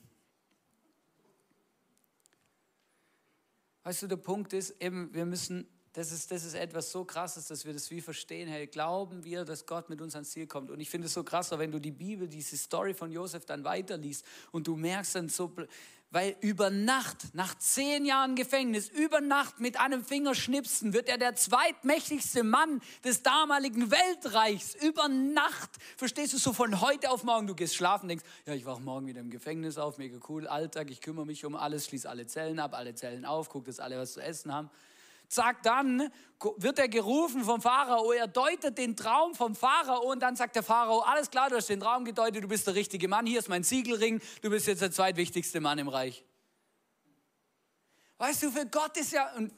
Weißt 3.83 4.01
du, 4.01 4.07
der 4.07 4.17
Punkt 4.17 4.51
ist 4.51 4.71
eben, 4.81 5.13
wir 5.13 5.25
müssen 5.25 5.69
das 5.95 6.11
ist, 6.11 6.29
das 6.29 6.43
ist 6.43 6.55
etwas 6.55 6.91
so 6.91 7.05
krasses, 7.05 7.47
dass 7.47 7.63
wir 7.63 7.71
das 7.71 7.89
wie 7.89 8.01
verstehen. 8.01 8.49
Hey, 8.49 8.67
glauben 8.67 9.23
wir, 9.23 9.45
dass 9.45 9.65
Gott 9.65 9.89
mit 9.89 10.01
uns 10.01 10.13
ans 10.13 10.31
Ziel 10.31 10.45
kommt? 10.45 10.69
Und 10.69 10.81
ich 10.81 10.89
finde 10.89 11.07
es 11.07 11.13
so 11.13 11.23
krass, 11.23 11.51
wenn 11.51 11.71
du 11.71 11.79
die 11.79 11.91
Bibel, 11.91 12.27
diese 12.27 12.57
Story 12.57 12.93
von 12.93 13.13
Josef 13.13 13.45
dann 13.45 13.63
weiterliest 13.63 14.25
und 14.51 14.67
du 14.67 14.75
merkst 14.75 15.15
dann 15.15 15.29
so, 15.29 15.55
weil 16.11 16.35
über 16.41 16.69
Nacht, 16.69 17.33
nach 17.33 17.57
zehn 17.57 18.03
Jahren 18.03 18.35
Gefängnis, 18.35 18.89
über 18.89 19.21
Nacht 19.21 19.61
mit 19.61 19.79
einem 19.79 20.03
Fingerschnipsen 20.03 20.91
wird 20.91 21.07
er 21.07 21.17
der 21.17 21.35
zweitmächtigste 21.35 22.43
Mann 22.43 22.81
des 23.05 23.23
damaligen 23.23 23.89
Weltreichs. 23.89 24.75
Über 24.75 25.07
Nacht, 25.07 25.69
verstehst 25.95 26.33
du, 26.33 26.37
so 26.37 26.51
von 26.51 26.81
heute 26.81 27.09
auf 27.09 27.23
morgen, 27.23 27.47
du 27.47 27.55
gehst 27.55 27.73
schlafen, 27.73 28.09
denkst, 28.09 28.25
ja, 28.45 28.53
ich 28.53 28.65
wache 28.65 28.81
morgen 28.81 29.07
wieder 29.07 29.21
im 29.21 29.29
Gefängnis 29.29 29.77
auf, 29.77 29.97
mega 29.97 30.17
cool, 30.27 30.45
Alltag, 30.45 30.91
ich 30.91 30.99
kümmere 30.99 31.25
mich 31.25 31.45
um 31.45 31.55
alles, 31.55 31.85
schließe 31.85 32.09
alle 32.09 32.27
Zellen 32.27 32.59
ab, 32.59 32.73
alle 32.73 32.95
Zellen 32.95 33.23
auf, 33.23 33.47
gucke, 33.47 33.67
dass 33.67 33.79
alle 33.79 33.97
was 33.97 34.11
zu 34.11 34.21
essen 34.21 34.53
haben 34.53 34.69
sagt 35.27 35.65
dann, 35.65 36.11
wird 36.57 36.79
er 36.79 36.87
gerufen 36.87 37.43
vom 37.43 37.61
Pharao, 37.61 38.11
er 38.11 38.27
deutet 38.27 38.77
den 38.77 38.95
Traum 38.95 39.33
vom 39.35 39.55
Pharao 39.55 40.11
und 40.11 40.21
dann 40.21 40.35
sagt 40.35 40.55
der 40.55 40.63
Pharao, 40.63 40.99
alles 40.99 41.29
klar, 41.29 41.49
du 41.49 41.55
hast 41.55 41.69
den 41.69 41.79
Traum 41.79 42.05
gedeutet, 42.05 42.43
du 42.43 42.47
bist 42.47 42.67
der 42.67 42.75
richtige 42.75 43.07
Mann, 43.07 43.25
hier 43.25 43.39
ist 43.39 43.49
mein 43.49 43.63
Siegelring, 43.63 44.21
du 44.41 44.49
bist 44.49 44.67
jetzt 44.67 44.81
der 44.81 44.91
zweitwichtigste 44.91 45.59
Mann 45.61 45.79
im 45.79 45.87
Reich. 45.87 46.23
Weißt 48.17 48.43
du, 48.43 48.51
für 48.51 48.65
Gott 48.65 48.95
ist 48.97 49.11
ja, 49.11 49.33
und 49.35 49.51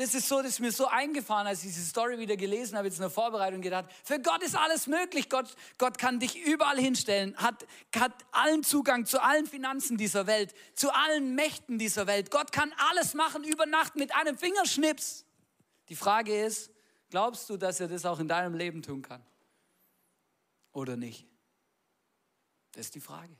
das 0.00 0.14
ist 0.14 0.28
so, 0.28 0.38
das 0.38 0.52
ist 0.52 0.60
mir 0.60 0.72
so 0.72 0.86
eingefahren, 0.86 1.46
als 1.46 1.58
ich 1.62 1.74
diese 1.74 1.84
Story 1.84 2.18
wieder 2.18 2.34
gelesen 2.34 2.74
habe, 2.78 2.88
jetzt 2.88 2.96
in 2.96 3.02
der 3.02 3.10
Vorbereitung 3.10 3.60
gedacht, 3.60 3.84
für 4.02 4.18
Gott 4.18 4.42
ist 4.42 4.56
alles 4.56 4.86
möglich. 4.86 5.28
Gott, 5.28 5.54
Gott 5.76 5.98
kann 5.98 6.18
dich 6.18 6.40
überall 6.42 6.78
hinstellen, 6.78 7.36
hat, 7.36 7.66
hat 7.94 8.14
allen 8.32 8.62
Zugang 8.62 9.04
zu 9.04 9.22
allen 9.22 9.44
Finanzen 9.44 9.98
dieser 9.98 10.26
Welt, 10.26 10.54
zu 10.74 10.90
allen 10.94 11.34
Mächten 11.34 11.78
dieser 11.78 12.06
Welt. 12.06 12.30
Gott 12.30 12.50
kann 12.50 12.72
alles 12.90 13.12
machen 13.12 13.44
über 13.44 13.66
Nacht 13.66 13.94
mit 13.96 14.14
einem 14.14 14.38
Fingerschnips. 14.38 15.26
Die 15.90 15.96
Frage 15.96 16.46
ist, 16.46 16.70
glaubst 17.10 17.50
du, 17.50 17.58
dass 17.58 17.78
er 17.78 17.88
das 17.88 18.06
auch 18.06 18.20
in 18.20 18.28
deinem 18.28 18.54
Leben 18.54 18.80
tun 18.80 19.02
kann? 19.02 19.22
Oder 20.72 20.96
nicht? 20.96 21.26
Das 22.72 22.86
ist 22.86 22.94
die 22.94 23.00
Frage. 23.00 23.36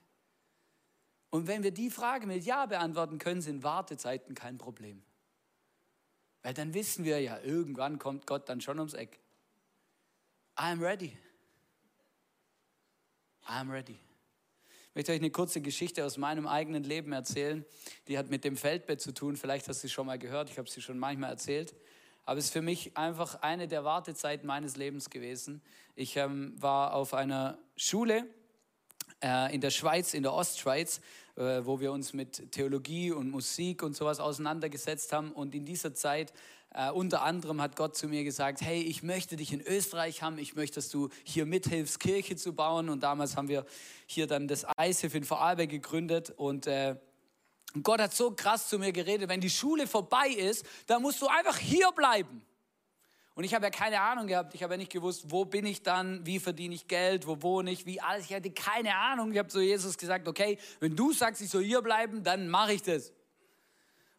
Und 1.30 1.46
wenn 1.46 1.62
wir 1.62 1.70
die 1.70 1.88
Frage 1.88 2.26
mit 2.26 2.44
Ja 2.44 2.66
beantworten 2.66 3.16
können, 3.16 3.40
sind 3.40 3.62
Wartezeiten 3.62 4.34
kein 4.34 4.58
Problem. 4.58 5.02
Weil 6.42 6.54
dann 6.54 6.74
wissen 6.74 7.04
wir 7.04 7.20
ja, 7.20 7.38
irgendwann 7.40 7.98
kommt 7.98 8.26
Gott 8.26 8.48
dann 8.48 8.60
schon 8.60 8.78
ums 8.78 8.94
Eck. 8.94 9.20
I'm 10.56 10.80
ready. 10.80 11.16
I'm 13.46 13.70
ready. 13.70 13.98
Ich 14.90 14.94
möchte 14.94 15.12
euch 15.12 15.18
eine 15.18 15.30
kurze 15.30 15.60
Geschichte 15.60 16.04
aus 16.04 16.16
meinem 16.16 16.46
eigenen 16.46 16.82
Leben 16.82 17.12
erzählen. 17.12 17.64
Die 18.08 18.18
hat 18.18 18.28
mit 18.28 18.44
dem 18.44 18.56
Feldbett 18.56 19.00
zu 19.00 19.12
tun. 19.12 19.36
Vielleicht 19.36 19.68
hast 19.68 19.82
du 19.82 19.88
sie 19.88 19.92
schon 19.92 20.06
mal 20.06 20.18
gehört. 20.18 20.50
Ich 20.50 20.58
habe 20.58 20.68
sie 20.68 20.82
schon 20.82 20.98
manchmal 20.98 21.30
erzählt. 21.30 21.74
Aber 22.24 22.38
es 22.38 22.46
ist 22.46 22.52
für 22.52 22.62
mich 22.62 22.96
einfach 22.96 23.36
eine 23.42 23.68
der 23.68 23.84
Wartezeiten 23.84 24.46
meines 24.46 24.76
Lebens 24.76 25.10
gewesen. 25.10 25.62
Ich 25.94 26.16
ähm, 26.16 26.54
war 26.60 26.94
auf 26.94 27.14
einer 27.14 27.58
Schule 27.76 28.26
äh, 29.22 29.54
in 29.54 29.60
der 29.60 29.70
Schweiz, 29.70 30.14
in 30.14 30.22
der 30.22 30.32
Ostschweiz, 30.32 31.00
äh, 31.36 31.64
wo 31.64 31.80
wir 31.80 31.92
uns 31.92 32.12
mit 32.12 32.52
Theologie 32.52 33.12
und 33.12 33.30
Musik 33.30 33.82
und 33.82 33.96
sowas 33.96 34.20
auseinandergesetzt 34.20 35.12
haben. 35.12 35.32
Und 35.32 35.54
in 35.54 35.64
dieser 35.64 35.94
Zeit 35.94 36.32
Uh, 36.72 36.92
unter 36.92 37.22
anderem 37.22 37.60
hat 37.60 37.74
Gott 37.74 37.96
zu 37.96 38.06
mir 38.06 38.22
gesagt, 38.22 38.60
hey, 38.60 38.80
ich 38.80 39.02
möchte 39.02 39.34
dich 39.34 39.52
in 39.52 39.60
Österreich 39.60 40.22
haben, 40.22 40.38
ich 40.38 40.54
möchte, 40.54 40.76
dass 40.76 40.88
du 40.88 41.08
hier 41.24 41.44
mithilfst, 41.44 41.98
Kirche 41.98 42.36
zu 42.36 42.52
bauen. 42.52 42.88
Und 42.90 43.02
damals 43.02 43.36
haben 43.36 43.48
wir 43.48 43.66
hier 44.06 44.28
dann 44.28 44.46
das 44.46 44.64
ISIF 44.80 45.16
in 45.16 45.24
Vorarlberg 45.24 45.68
gegründet. 45.68 46.32
Und 46.36 46.68
äh, 46.68 46.94
Gott 47.82 48.00
hat 48.00 48.14
so 48.14 48.30
krass 48.30 48.68
zu 48.68 48.78
mir 48.78 48.92
geredet, 48.92 49.28
wenn 49.28 49.40
die 49.40 49.50
Schule 49.50 49.88
vorbei 49.88 50.28
ist, 50.28 50.64
dann 50.86 51.02
musst 51.02 51.20
du 51.20 51.26
einfach 51.26 51.58
hier 51.58 51.90
bleiben. 51.90 52.42
Und 53.40 53.44
ich 53.44 53.54
habe 53.54 53.64
ja 53.64 53.70
keine 53.70 54.02
Ahnung 54.02 54.26
gehabt, 54.26 54.54
ich 54.54 54.62
habe 54.62 54.74
ja 54.74 54.76
nicht 54.76 54.92
gewusst, 54.92 55.30
wo 55.30 55.46
bin 55.46 55.64
ich 55.64 55.82
dann, 55.82 56.26
wie 56.26 56.38
verdiene 56.38 56.74
ich 56.74 56.88
Geld, 56.88 57.26
wo 57.26 57.40
wohne 57.40 57.70
ich, 57.70 57.86
wie 57.86 57.98
alles. 57.98 58.26
Ich 58.26 58.34
hatte 58.34 58.50
keine 58.50 58.94
Ahnung. 58.94 59.32
Ich 59.32 59.38
habe 59.38 59.48
zu 59.48 59.62
Jesus 59.62 59.96
gesagt, 59.96 60.28
okay, 60.28 60.58
wenn 60.78 60.94
du 60.94 61.14
sagst, 61.14 61.40
ich 61.40 61.48
soll 61.48 61.64
hier 61.64 61.80
bleiben, 61.80 62.22
dann 62.22 62.50
mache 62.50 62.74
ich 62.74 62.82
das. 62.82 63.14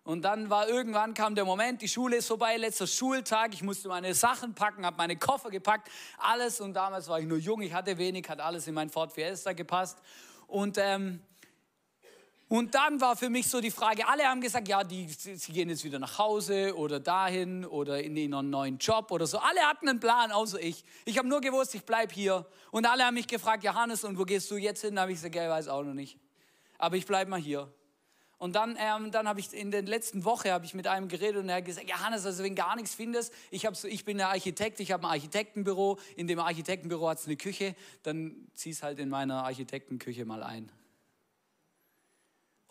Und 0.04 0.24
dann 0.24 0.50
war 0.50 0.68
irgendwann 0.68 1.14
kam 1.14 1.36
der 1.36 1.46
Moment, 1.46 1.84
die 1.84 1.88
Schule 1.88 2.16
ist 2.16 2.30
vorbei, 2.30 2.58
letzter 2.58 2.88
Schultag, 2.88 3.54
ich 3.54 3.62
musste 3.62 3.90
meine 3.90 4.16
Sachen 4.16 4.56
packen, 4.56 4.88
habe 4.88 4.98
meine 4.98 5.16
Koffer 5.16 5.52
gepackt, 5.52 5.92
alles. 6.18 6.60
Und 6.60 6.74
damals 6.74 7.08
war 7.08 7.20
ich 7.20 7.28
nur 7.28 7.38
jung, 7.38 7.62
ich 7.62 7.74
hatte 7.74 8.00
wenig, 8.00 8.28
hat 8.28 8.40
alles 8.40 8.66
in 8.66 8.74
mein 8.74 8.90
Ford 8.90 9.12
Fiesta 9.12 9.54
gepasst. 9.54 10.00
Und 10.48 10.80
ähm, 10.80 11.22
und 12.52 12.76
dann 12.76 13.00
war 13.00 13.16
für 13.16 13.30
mich 13.30 13.48
so 13.48 13.62
die 13.62 13.72
Frage, 13.72 14.06
alle 14.10 14.24
haben 14.24 14.42
gesagt, 14.42 14.68
ja, 14.68 14.84
die, 14.84 15.08
sie 15.08 15.54
gehen 15.54 15.70
jetzt 15.70 15.86
wieder 15.86 16.00
nach 16.00 16.18
Hause 16.18 16.76
oder 16.76 17.00
dahin 17.00 17.64
oder 17.64 18.04
in 18.04 18.18
einen 18.18 18.50
neuen 18.50 18.78
Job 18.78 19.10
oder 19.12 19.26
so. 19.26 19.38
Alle 19.38 19.62
hatten 19.62 19.88
einen 19.88 20.02
Plan, 20.02 20.34
außer 20.34 20.60
ich. 20.60 20.84
Ich 21.06 21.18
habe 21.18 21.30
nur 21.30 21.40
gewusst, 21.40 21.74
ich 21.76 21.86
bleibe 21.86 22.14
hier. 22.14 22.46
Und 22.72 22.86
alle 22.86 23.06
haben 23.06 23.14
mich 23.14 23.28
gefragt, 23.28 23.64
Johannes, 23.64 24.04
und 24.04 24.20
wo 24.20 24.26
gehst 24.26 24.52
du 24.52 24.58
jetzt 24.58 24.82
hin? 24.82 24.98
Da 24.98 25.04
habe 25.04 25.14
ich 25.14 25.20
gesagt, 25.20 25.34
ja, 25.34 25.46
ich 25.46 25.50
weiß 25.50 25.70
auch 25.70 25.82
noch 25.82 25.94
nicht. 25.94 26.20
Aber 26.78 26.98
ich 26.98 27.06
bleibe 27.06 27.32
mal 27.32 27.40
hier. 27.40 27.74
Und 28.38 28.54
dann, 28.54 28.76
ähm, 28.78 29.12
dann 29.12 29.30
habe 29.30 29.40
ich 29.40 29.54
in 29.54 29.72
der 29.72 29.84
letzten 29.84 30.26
Woche 30.26 30.52
habe 30.52 30.66
ich 30.66 30.74
mit 30.74 30.88
einem 30.88 31.08
geredet 31.08 31.38
und 31.38 31.48
er 31.48 31.56
hat 31.56 31.66
gesagt, 31.66 31.90
Johannes, 31.90 32.26
also 32.26 32.44
wenn 32.44 32.56
gar 32.56 32.76
nichts 32.76 32.94
findest, 32.94 33.34
ich, 33.50 33.66
so, 33.72 33.88
ich 33.88 34.04
bin 34.04 34.18
der 34.18 34.28
Architekt, 34.28 34.82
ich 34.82 34.92
habe 34.92 35.08
ein 35.08 35.12
Architektenbüro, 35.12 36.00
in 36.18 36.28
dem 36.28 36.40
Architektenbüro 36.40 37.08
hat 37.08 37.20
es 37.20 37.28
eine 37.28 37.38
Küche, 37.38 37.78
dann 38.04 38.50
zieh 38.56 38.72
es 38.72 38.84
halt 38.84 39.00
in 39.00 39.08
meiner 39.08 39.46
Architektenküche 39.46 40.26
mal 40.26 40.44
ein. 40.44 40.70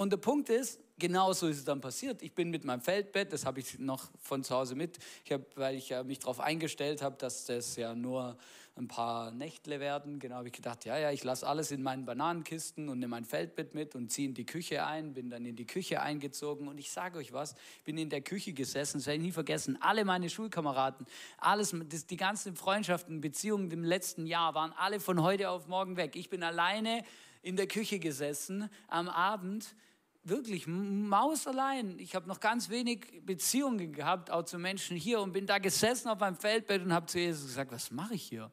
Und 0.00 0.08
der 0.08 0.16
Punkt 0.16 0.48
ist, 0.48 0.80
genau 0.98 1.34
so 1.34 1.46
ist 1.46 1.58
es 1.58 1.64
dann 1.66 1.82
passiert. 1.82 2.22
Ich 2.22 2.34
bin 2.34 2.48
mit 2.48 2.64
meinem 2.64 2.80
Feldbett, 2.80 3.34
das 3.34 3.44
habe 3.44 3.60
ich 3.60 3.78
noch 3.78 4.08
von 4.18 4.42
zu 4.42 4.54
Hause 4.54 4.74
mit, 4.74 4.98
ich 5.26 5.32
hab, 5.32 5.42
weil 5.58 5.76
ich 5.76 5.92
mich 6.04 6.20
darauf 6.20 6.40
eingestellt 6.40 7.02
habe, 7.02 7.16
dass 7.18 7.44
das 7.44 7.76
ja 7.76 7.94
nur 7.94 8.38
ein 8.76 8.88
paar 8.88 9.30
Nächtle 9.30 9.78
werden. 9.78 10.18
Genau 10.18 10.36
habe 10.36 10.48
ich 10.48 10.54
gedacht, 10.54 10.86
ja, 10.86 10.96
ja, 10.96 11.10
ich 11.10 11.22
lasse 11.22 11.46
alles 11.46 11.70
in 11.70 11.82
meinen 11.82 12.06
Bananenkisten 12.06 12.88
und 12.88 12.98
nehme 12.98 13.10
mein 13.10 13.26
Feldbett 13.26 13.74
mit 13.74 13.94
und 13.94 14.10
ziehe 14.10 14.26
in 14.26 14.32
die 14.32 14.46
Küche 14.46 14.86
ein, 14.86 15.12
bin 15.12 15.28
dann 15.28 15.44
in 15.44 15.54
die 15.54 15.66
Küche 15.66 16.00
eingezogen 16.00 16.66
und 16.68 16.78
ich 16.78 16.90
sage 16.90 17.18
euch 17.18 17.34
was, 17.34 17.54
bin 17.84 17.98
in 17.98 18.08
der 18.08 18.22
Küche 18.22 18.54
gesessen, 18.54 19.00
das 19.00 19.06
werde 19.06 19.18
ich 19.18 19.24
nie 19.24 19.32
vergessen, 19.32 19.76
alle 19.82 20.06
meine 20.06 20.30
Schulkameraden, 20.30 21.04
alles, 21.36 21.76
das, 21.90 22.06
die 22.06 22.16
ganzen 22.16 22.56
Freundschaften, 22.56 23.20
Beziehungen 23.20 23.70
im 23.70 23.84
letzten 23.84 24.24
Jahr 24.24 24.54
waren 24.54 24.72
alle 24.78 24.98
von 24.98 25.22
heute 25.22 25.50
auf 25.50 25.66
morgen 25.66 25.98
weg. 25.98 26.16
Ich 26.16 26.30
bin 26.30 26.42
alleine 26.42 27.04
in 27.42 27.56
der 27.56 27.66
Küche 27.66 27.98
gesessen 27.98 28.70
am 28.88 29.10
Abend 29.10 29.74
wirklich 30.22 30.66
Maus 30.66 31.46
allein. 31.46 31.98
Ich 31.98 32.14
habe 32.14 32.28
noch 32.28 32.40
ganz 32.40 32.68
wenig 32.68 33.22
Beziehungen 33.24 33.92
gehabt, 33.92 34.30
auch 34.30 34.44
zu 34.44 34.58
Menschen 34.58 34.96
hier 34.96 35.20
und 35.20 35.32
bin 35.32 35.46
da 35.46 35.58
gesessen 35.58 36.08
auf 36.08 36.18
meinem 36.20 36.36
Feldbett 36.36 36.82
und 36.82 36.92
habe 36.92 37.06
zu 37.06 37.18
Jesus 37.18 37.46
gesagt, 37.46 37.72
was 37.72 37.90
mache 37.90 38.14
ich 38.14 38.22
hier? 38.22 38.52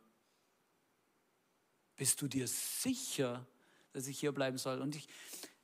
Bist 1.95 2.21
du 2.21 2.27
dir 2.27 2.47
sicher, 2.47 3.45
dass 3.91 4.07
ich 4.07 4.19
hier 4.19 4.31
bleiben 4.31 4.57
soll? 4.57 4.81
Und 4.81 4.95
ich, 4.95 5.07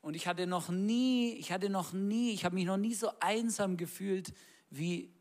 und 0.02 0.16
ich 0.16 0.28
hatte 0.28 0.48
noch 0.48 0.70
nie, 0.70 1.34
ich 1.34 1.52
hatte 1.52 1.70
noch 1.70 1.94
nie, 1.94 2.32
ich 2.32 2.44
habe 2.44 2.56
mich 2.56 2.66
noch 2.66 2.78
nie 2.78 2.94
so 2.94 3.12
einsam 3.20 3.78
gefühlt 3.78 4.34
wie 4.70 5.14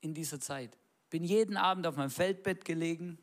in 0.00 0.14
dieser 0.14 0.40
Zeit. 0.40 0.76
Bin 1.10 1.24
jeden 1.24 1.56
Abend 1.56 1.86
auf 1.86 1.96
meinem 1.96 2.10
Feldbett 2.10 2.64
gelegen 2.64 3.18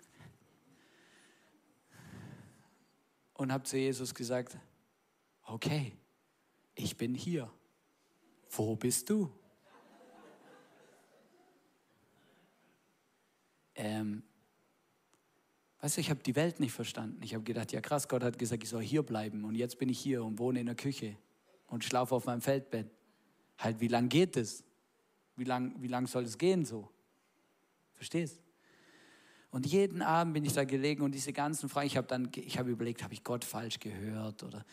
und 3.34 3.52
habe 3.52 3.64
zu 3.64 3.78
Jesus 3.78 4.16
gesagt, 4.16 4.58
okay, 5.44 5.94
ich 6.76 6.98
bin 6.98 7.16
hier. 7.16 7.52
Wo 8.50 8.76
bist 8.76 9.10
du? 9.10 9.32
Ähm, 13.76 14.24
weißt 15.82 15.98
du, 15.98 16.02
ich 16.02 16.10
habe 16.10 16.24
die 16.24 16.36
Welt 16.36 16.60
nicht 16.60 16.72
verstanden. 16.72 17.22
Ich 17.24 17.34
habe 17.34 17.44
gedacht, 17.44 17.72
ja 17.74 17.82
krass, 17.82 18.08
Gott 18.08 18.24
hat 18.24 18.40
gesagt, 18.40 18.64
ich 18.64 18.70
soll 18.70 18.84
hier 18.84 19.04
bleiben 19.04 19.44
und 19.44 19.56
jetzt 19.56 19.78
bin 19.78 19.90
ich 19.90 20.00
hier 20.00 20.24
und 20.24 20.40
wohne 20.40 20.62
in 20.62 20.66
der 20.66 20.76
Küche 20.76 21.18
und 21.68 21.84
schlafe 21.84 22.16
auf 22.16 22.26
meinem 22.26 22.42
Feldbett. 22.42 22.90
Halt, 23.58 23.80
wie 23.80 23.88
lang 23.88 24.08
geht 24.08 24.38
es? 24.38 24.64
Wie 25.36 25.44
lang, 25.44 25.76
wie 25.82 25.88
lang 25.88 26.08
soll 26.08 26.24
es 26.24 26.38
gehen 26.38 26.64
so? 26.64 26.90
Verstehst? 27.94 28.42
Und 29.52 29.66
jeden 29.66 30.02
Abend 30.02 30.34
bin 30.34 30.46
ich 30.46 30.54
da 30.54 30.64
gelegen 30.66 31.02
und 31.02 31.14
diese 31.14 31.32
ganzen 31.32 31.70
Fragen, 31.70 31.88
ich 31.88 31.98
habe 31.98 32.08
dann, 32.08 32.30
ich 32.36 32.58
habe 32.58 32.70
überlegt, 32.70 33.04
habe 33.04 33.14
ich 33.14 33.24
Gott 33.24 33.44
falsch 33.46 33.80
gehört 33.80 34.44
oder 34.44 34.66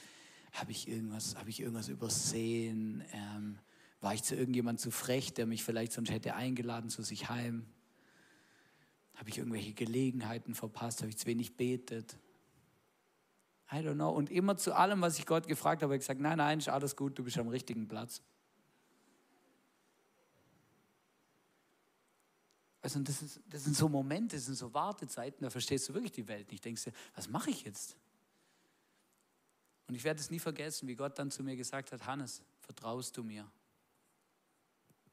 habe 0.53 0.71
ich 0.71 0.89
irgendwas, 0.89 1.35
ich 1.47 1.61
irgendwas 1.61 1.89
übersehen? 1.89 3.03
Ähm, 3.13 3.59
war 4.01 4.15
ich 4.15 4.23
zu 4.23 4.35
irgendjemand 4.35 4.81
zu 4.81 4.91
frech, 4.91 5.33
der 5.33 5.47
mich 5.47 5.65
vielleicht 5.65 5.93
sonst 5.93 6.11
hätte 6.11 6.35
eingeladen 6.35 6.91
zu 6.91 7.03
sich 7.03 7.29
heim? 7.29 7.67
Habe 9.15 9.31
ich 9.31 9.39
irgendwelche 9.39 9.73
Gelegenheiten 9.73 10.55
verpasst? 10.55 11.01
Habe 11.01 11.11
ich 11.11 11.17
zu 11.17 11.27
wenig 11.27 11.57
betet? 11.57 12.19
I 13.71 13.77
don't 13.77 13.95
know. 13.95 14.11
Und 14.11 14.31
immer 14.31 14.57
zu 14.57 14.75
allem, 14.75 15.01
was 15.01 15.19
ich 15.19 15.25
Gott 15.25 15.47
gefragt 15.47 15.83
habe, 15.83 15.93
habe 15.93 15.97
ich 15.97 16.01
gesagt, 16.01 16.21
nein, 16.21 16.39
nein, 16.39 16.59
ist 16.59 16.69
alles 16.69 16.97
gut, 16.97 17.19
du 17.19 17.25
bist 17.25 17.39
am 17.39 17.49
richtigen 17.49 17.89
Platz. 17.89 18.21
Also 22.83 22.99
das, 23.01 23.23
ist, 23.23 23.41
das 23.49 23.65
sind 23.65 23.77
so 23.77 23.89
Momente, 23.89 24.37
das 24.37 24.47
sind 24.47 24.57
so 24.57 24.75
Wartezeiten, 24.75 25.45
da 25.45 25.51
verstehst 25.51 25.89
du 25.89 25.95
wirklich 25.95 26.13
die 26.13 26.27
Welt 26.27 26.51
nicht. 26.51 26.65
Denkst 26.65 26.85
du, 26.85 26.91
was 27.15 27.29
mache 27.29 27.51
ich 27.51 27.63
jetzt? 27.63 27.97
Und 29.93 29.97
ich 29.97 30.05
werde 30.05 30.21
es 30.21 30.31
nie 30.31 30.39
vergessen, 30.39 30.89
wie 30.89 30.95
Gott 30.95 31.19
dann 31.19 31.31
zu 31.31 31.43
mir 31.43 31.55
gesagt 31.55 31.93
hat, 31.93 32.07
Hannes, 32.07 32.41
vertraust 32.61 33.15
du 33.15 33.23
mir? 33.23 33.47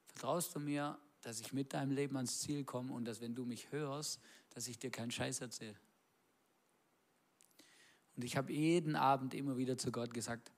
Vertraust 0.05 0.55
du 0.55 0.61
mir, 0.61 0.97
dass 1.19 1.41
ich 1.41 1.51
mit 1.51 1.73
deinem 1.73 1.91
Leben 1.91 2.15
ans 2.15 2.39
Ziel 2.39 2.63
komme 2.63 2.93
und 2.93 3.03
dass 3.03 3.19
wenn 3.19 3.35
du 3.35 3.43
mich 3.43 3.73
hörst, 3.73 4.21
dass 4.51 4.69
ich 4.69 4.79
dir 4.79 4.89
keinen 4.89 5.11
Scheiß 5.11 5.41
erzähle? 5.41 5.75
Und 8.15 8.23
ich 8.23 8.37
habe 8.37 8.53
jeden 8.53 8.95
Abend 8.95 9.33
immer 9.33 9.57
wieder 9.57 9.77
zu 9.77 9.91
Gott 9.91 10.13
gesagt, 10.13 10.49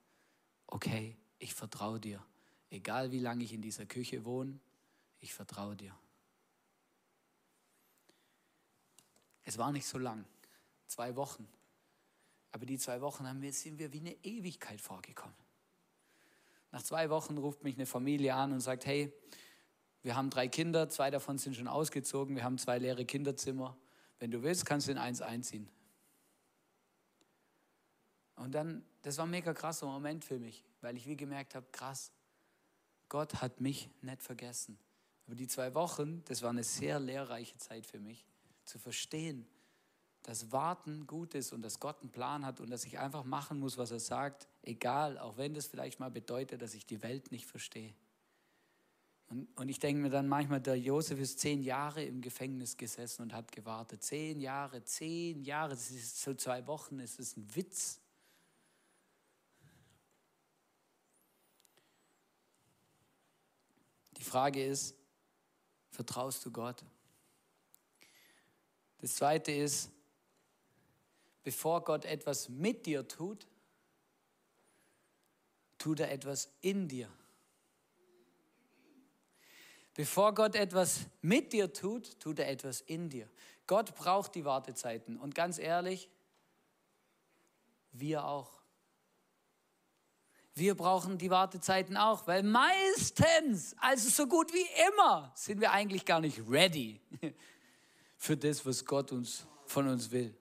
okay, 0.68 1.16
ich 1.40 1.52
vertraue 1.52 1.98
dir. 1.98 2.24
Egal 2.70 3.10
wie 3.10 3.18
lange 3.18 3.42
ich 3.42 3.52
in 3.52 3.60
dieser 3.60 3.86
Küche 3.86 4.24
wohne, 4.24 4.60
ich 5.18 5.34
vertraue 5.34 5.74
dir. 5.74 5.98
Es 9.42 9.58
war 9.58 9.72
nicht 9.72 9.84
so 9.84 9.98
lang, 9.98 10.24
zwei 10.86 11.16
Wochen. 11.16 11.48
Aber 12.52 12.66
die 12.66 12.78
zwei 12.78 13.00
Wochen 13.00 13.26
haben 13.26 13.40
wir, 13.42 13.52
sind 13.52 13.78
wir 13.78 13.92
wie 13.92 14.00
eine 14.00 14.14
Ewigkeit 14.22 14.80
vorgekommen. 14.80 15.36
Nach 16.70 16.82
zwei 16.82 17.10
Wochen 17.10 17.36
ruft 17.38 17.64
mich 17.64 17.74
eine 17.74 17.86
Familie 17.86 18.34
an 18.34 18.52
und 18.52 18.60
sagt, 18.60 18.86
hey, 18.86 19.12
wir 20.02 20.16
haben 20.16 20.30
drei 20.30 20.48
Kinder, 20.48 20.88
zwei 20.88 21.10
davon 21.10 21.38
sind 21.38 21.56
schon 21.56 21.68
ausgezogen, 21.68 22.34
wir 22.34 22.44
haben 22.44 22.58
zwei 22.58 22.78
leere 22.78 23.04
Kinderzimmer. 23.04 23.76
Wenn 24.18 24.30
du 24.30 24.42
willst, 24.42 24.66
kannst 24.66 24.88
du 24.88 24.92
in 24.92 24.98
eins 24.98 25.20
einziehen. 25.20 25.68
Und 28.36 28.52
dann, 28.52 28.84
das 29.02 29.18
war 29.18 29.26
ein 29.26 29.30
mega 29.30 29.54
krasser 29.54 29.86
Moment 29.86 30.24
für 30.24 30.38
mich, 30.38 30.64
weil 30.80 30.96
ich 30.96 31.06
wie 31.06 31.16
gemerkt 31.16 31.54
habe, 31.54 31.66
krass, 31.70 32.10
Gott 33.08 33.42
hat 33.42 33.60
mich 33.60 33.90
nicht 34.00 34.22
vergessen. 34.22 34.78
Aber 35.26 35.36
die 35.36 35.46
zwei 35.46 35.74
Wochen, 35.74 36.24
das 36.24 36.42
war 36.42 36.50
eine 36.50 36.64
sehr 36.64 36.98
lehrreiche 36.98 37.56
Zeit 37.58 37.86
für 37.86 38.00
mich 38.00 38.26
zu 38.64 38.78
verstehen, 38.78 39.46
dass 40.22 40.52
Warten 40.52 41.06
gut 41.06 41.34
ist 41.34 41.52
und 41.52 41.62
dass 41.62 41.80
Gott 41.80 42.00
einen 42.00 42.10
Plan 42.10 42.46
hat 42.46 42.60
und 42.60 42.70
dass 42.70 42.84
ich 42.84 42.98
einfach 42.98 43.24
machen 43.24 43.58
muss, 43.58 43.76
was 43.76 43.90
er 43.90 43.98
sagt, 43.98 44.46
egal, 44.62 45.18
auch 45.18 45.36
wenn 45.36 45.54
das 45.54 45.66
vielleicht 45.66 45.98
mal 45.98 46.10
bedeutet, 46.10 46.62
dass 46.62 46.74
ich 46.74 46.86
die 46.86 47.02
Welt 47.02 47.32
nicht 47.32 47.46
verstehe. 47.46 47.92
Und, 49.28 49.48
und 49.58 49.68
ich 49.68 49.78
denke 49.78 50.02
mir 50.02 50.10
dann 50.10 50.28
manchmal, 50.28 50.60
der 50.60 50.78
Josef 50.78 51.18
ist 51.18 51.40
zehn 51.40 51.62
Jahre 51.62 52.04
im 52.04 52.20
Gefängnis 52.20 52.76
gesessen 52.76 53.22
und 53.22 53.32
hat 53.32 53.50
gewartet. 53.50 54.02
Zehn 54.02 54.40
Jahre, 54.40 54.84
zehn 54.84 55.42
Jahre, 55.42 55.70
das 55.70 55.90
ist 55.90 56.20
so 56.20 56.34
zwei 56.34 56.66
Wochen, 56.66 56.98
das 56.98 57.18
ist 57.18 57.36
ein 57.36 57.56
Witz. 57.56 57.98
Die 64.18 64.24
Frage 64.24 64.64
ist, 64.64 64.94
vertraust 65.90 66.44
du 66.44 66.52
Gott? 66.52 66.84
Das 68.98 69.16
zweite 69.16 69.50
ist, 69.50 69.90
bevor 71.42 71.84
Gott 71.84 72.04
etwas 72.04 72.48
mit 72.48 72.86
dir 72.86 73.06
tut, 73.06 73.46
tut 75.78 76.00
er 76.00 76.12
etwas 76.12 76.50
in 76.60 76.88
dir. 76.88 77.08
Bevor 79.94 80.34
Gott 80.34 80.54
etwas 80.54 81.00
mit 81.20 81.52
dir 81.52 81.72
tut, 81.72 82.18
tut 82.18 82.38
er 82.38 82.48
etwas 82.48 82.80
in 82.80 83.10
dir. 83.10 83.28
Gott 83.66 83.94
braucht 83.94 84.34
die 84.34 84.44
Wartezeiten. 84.44 85.18
Und 85.18 85.34
ganz 85.34 85.58
ehrlich, 85.58 86.08
wir 87.92 88.24
auch. 88.24 88.62
Wir 90.54 90.74
brauchen 90.74 91.18
die 91.18 91.30
Wartezeiten 91.30 91.96
auch, 91.96 92.26
weil 92.26 92.42
meistens, 92.42 93.74
also 93.78 94.10
so 94.10 94.26
gut 94.26 94.52
wie 94.52 94.66
immer, 94.88 95.32
sind 95.34 95.60
wir 95.60 95.72
eigentlich 95.72 96.04
gar 96.04 96.20
nicht 96.20 96.40
ready 96.48 97.00
für 98.18 98.36
das, 98.36 98.64
was 98.66 98.84
Gott 98.84 99.12
uns 99.12 99.46
von 99.66 99.88
uns 99.88 100.10
will. 100.10 100.36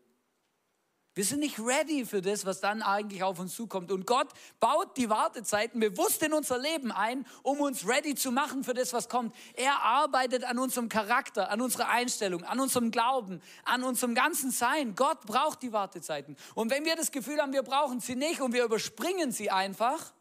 Wir 1.13 1.26
sind 1.26 1.41
nicht 1.41 1.60
ready 1.60 2.06
für 2.06 2.21
das, 2.21 2.45
was 2.45 2.62
dann 2.62 2.82
eigentlich 2.82 3.21
auf 3.21 3.38
uns 3.38 3.54
zukommt. 3.54 3.91
Und 3.91 4.08
Gott 4.08 4.30
baut 4.62 4.95
die 4.95 5.10
Wartezeiten 5.10 5.82
bewusst 5.82 6.24
in 6.24 6.32
unser 6.32 6.58
Leben 6.58 6.89
ein, 6.93 7.26
um 7.43 7.60
uns 7.60 7.86
ready 7.86 8.15
zu 8.15 8.32
machen 8.32 8.63
für 8.63 8.74
das, 8.74 8.93
was 8.93 9.10
kommt. 9.10 9.36
Er 9.56 9.82
arbeitet 9.82 10.45
an 10.45 10.58
unserem 10.58 10.88
Charakter, 10.88 11.50
an 11.50 11.60
unserer 11.60 11.89
Einstellung, 11.89 12.43
an 12.43 12.62
unserem 12.62 12.91
Glauben, 12.91 13.41
an 13.65 13.84
unserem 13.84 14.15
ganzen 14.15 14.52
Sein. 14.52 14.95
Gott 14.95 15.26
braucht 15.26 15.62
die 15.63 15.74
Wartezeiten. 15.74 16.38
Und 16.56 16.71
wenn 16.71 16.86
wir 16.86 16.95
das 16.95 17.12
Gefühl 17.12 17.41
haben, 17.41 17.52
wir 17.52 17.63
brauchen 17.63 18.00
sie 18.00 18.15
nicht 18.15 18.39
und 18.39 18.54
wir 18.54 18.63
überspringen 18.63 19.34
sie 19.34 19.52
einfach, 19.52 20.13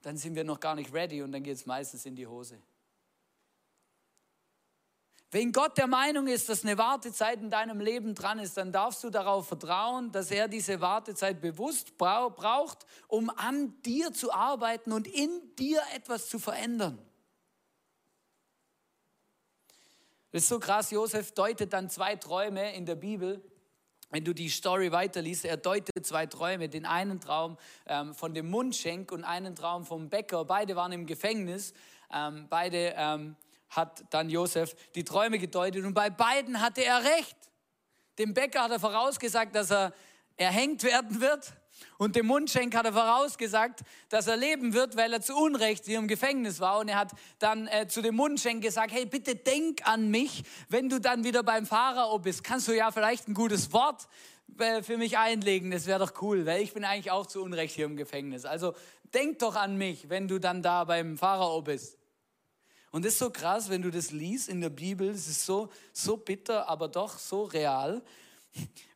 dann 0.00 0.16
sind 0.16 0.34
wir 0.34 0.44
noch 0.44 0.58
gar 0.58 0.74
nicht 0.74 0.90
ready 0.94 1.20
und 1.20 1.32
dann 1.32 1.42
geht 1.42 1.56
es 1.56 1.66
meistens 1.66 2.06
in 2.06 2.16
die 2.16 2.26
Hose. 2.26 2.58
Wenn 5.32 5.50
Gott 5.50 5.78
der 5.78 5.86
Meinung 5.86 6.26
ist, 6.26 6.50
dass 6.50 6.62
eine 6.62 6.76
Wartezeit 6.76 7.40
in 7.40 7.48
deinem 7.48 7.80
Leben 7.80 8.14
dran 8.14 8.38
ist, 8.38 8.58
dann 8.58 8.70
darfst 8.70 9.02
du 9.02 9.08
darauf 9.08 9.48
vertrauen, 9.48 10.12
dass 10.12 10.30
er 10.30 10.46
diese 10.46 10.82
Wartezeit 10.82 11.40
bewusst 11.40 11.96
braucht, 11.96 12.84
um 13.08 13.30
an 13.30 13.80
dir 13.80 14.12
zu 14.12 14.30
arbeiten 14.30 14.92
und 14.92 15.06
in 15.08 15.30
dir 15.58 15.80
etwas 15.94 16.28
zu 16.28 16.38
verändern. 16.38 16.98
Das 20.32 20.42
ist 20.42 20.50
so 20.50 20.60
krass, 20.60 20.90
Josef 20.90 21.32
deutet 21.32 21.72
dann 21.72 21.88
zwei 21.88 22.14
Träume 22.16 22.74
in 22.74 22.84
der 22.84 22.96
Bibel. 22.96 23.42
Wenn 24.10 24.24
du 24.24 24.34
die 24.34 24.50
Story 24.50 24.92
weiterliest, 24.92 25.46
er 25.46 25.56
deutet 25.56 26.04
zwei 26.04 26.26
Träume. 26.26 26.68
Den 26.68 26.84
einen 26.84 27.20
Traum 27.20 27.56
ähm, 27.86 28.14
von 28.14 28.34
dem 28.34 28.50
Mundschenk 28.50 29.10
und 29.10 29.24
einen 29.24 29.54
Traum 29.54 29.86
vom 29.86 30.10
Bäcker. 30.10 30.44
Beide 30.44 30.76
waren 30.76 30.92
im 30.92 31.06
Gefängnis. 31.06 31.72
Ähm, 32.12 32.48
beide 32.50 32.92
ähm, 32.98 33.36
hat 33.72 34.04
dann 34.10 34.30
Josef 34.30 34.74
die 34.94 35.04
Träume 35.04 35.38
gedeutet 35.38 35.84
und 35.84 35.94
bei 35.94 36.08
beiden 36.08 36.60
hatte 36.60 36.84
er 36.84 37.04
recht. 37.04 37.36
Dem 38.18 38.34
Bäcker 38.34 38.62
hat 38.62 38.70
er 38.70 38.80
vorausgesagt, 38.80 39.54
dass 39.54 39.70
er 39.70 39.92
erhängt 40.36 40.82
werden 40.84 41.20
wird 41.20 41.52
und 41.98 42.16
dem 42.16 42.26
Mundschenk 42.26 42.74
hat 42.74 42.86
er 42.86 42.92
vorausgesagt, 42.92 43.80
dass 44.08 44.26
er 44.26 44.36
leben 44.36 44.72
wird, 44.74 44.96
weil 44.96 45.12
er 45.12 45.20
zu 45.20 45.36
Unrecht 45.36 45.84
hier 45.84 45.98
im 45.98 46.08
Gefängnis 46.08 46.60
war. 46.60 46.78
Und 46.78 46.88
er 46.88 46.96
hat 46.96 47.12
dann 47.38 47.66
äh, 47.68 47.86
zu 47.88 48.02
dem 48.02 48.16
Mundschenk 48.16 48.62
gesagt, 48.62 48.92
hey, 48.92 49.06
bitte 49.06 49.36
denk 49.36 49.86
an 49.86 50.10
mich, 50.10 50.42
wenn 50.68 50.88
du 50.88 51.00
dann 51.00 51.24
wieder 51.24 51.42
beim 51.42 51.66
Pharao 51.66 52.18
bist. 52.18 52.44
Kannst 52.44 52.68
du 52.68 52.72
ja 52.72 52.90
vielleicht 52.90 53.28
ein 53.28 53.34
gutes 53.34 53.72
Wort 53.72 54.08
äh, 54.58 54.82
für 54.82 54.96
mich 54.96 55.18
einlegen? 55.18 55.70
Das 55.70 55.86
wäre 55.86 55.98
doch 55.98 56.20
cool, 56.22 56.46
weil 56.46 56.62
ich 56.62 56.72
bin 56.72 56.84
eigentlich 56.84 57.10
auch 57.10 57.26
zu 57.26 57.42
Unrecht 57.42 57.74
hier 57.74 57.86
im 57.86 57.96
Gefängnis. 57.96 58.44
Also 58.44 58.74
denk 59.14 59.38
doch 59.38 59.56
an 59.56 59.76
mich, 59.76 60.08
wenn 60.08 60.28
du 60.28 60.38
dann 60.38 60.62
da 60.62 60.84
beim 60.84 61.16
Pharao 61.16 61.62
bist. 61.62 61.98
Und 62.92 63.06
das 63.06 63.14
ist 63.14 63.18
so 63.18 63.30
krass, 63.30 63.70
wenn 63.70 63.82
du 63.82 63.90
das 63.90 64.12
liest 64.12 64.48
in 64.48 64.60
der 64.60 64.68
Bibel, 64.68 65.08
es 65.08 65.26
ist 65.26 65.44
so, 65.46 65.70
so 65.92 66.18
bitter, 66.18 66.68
aber 66.68 66.88
doch 66.88 67.18
so 67.18 67.44
real. 67.44 68.02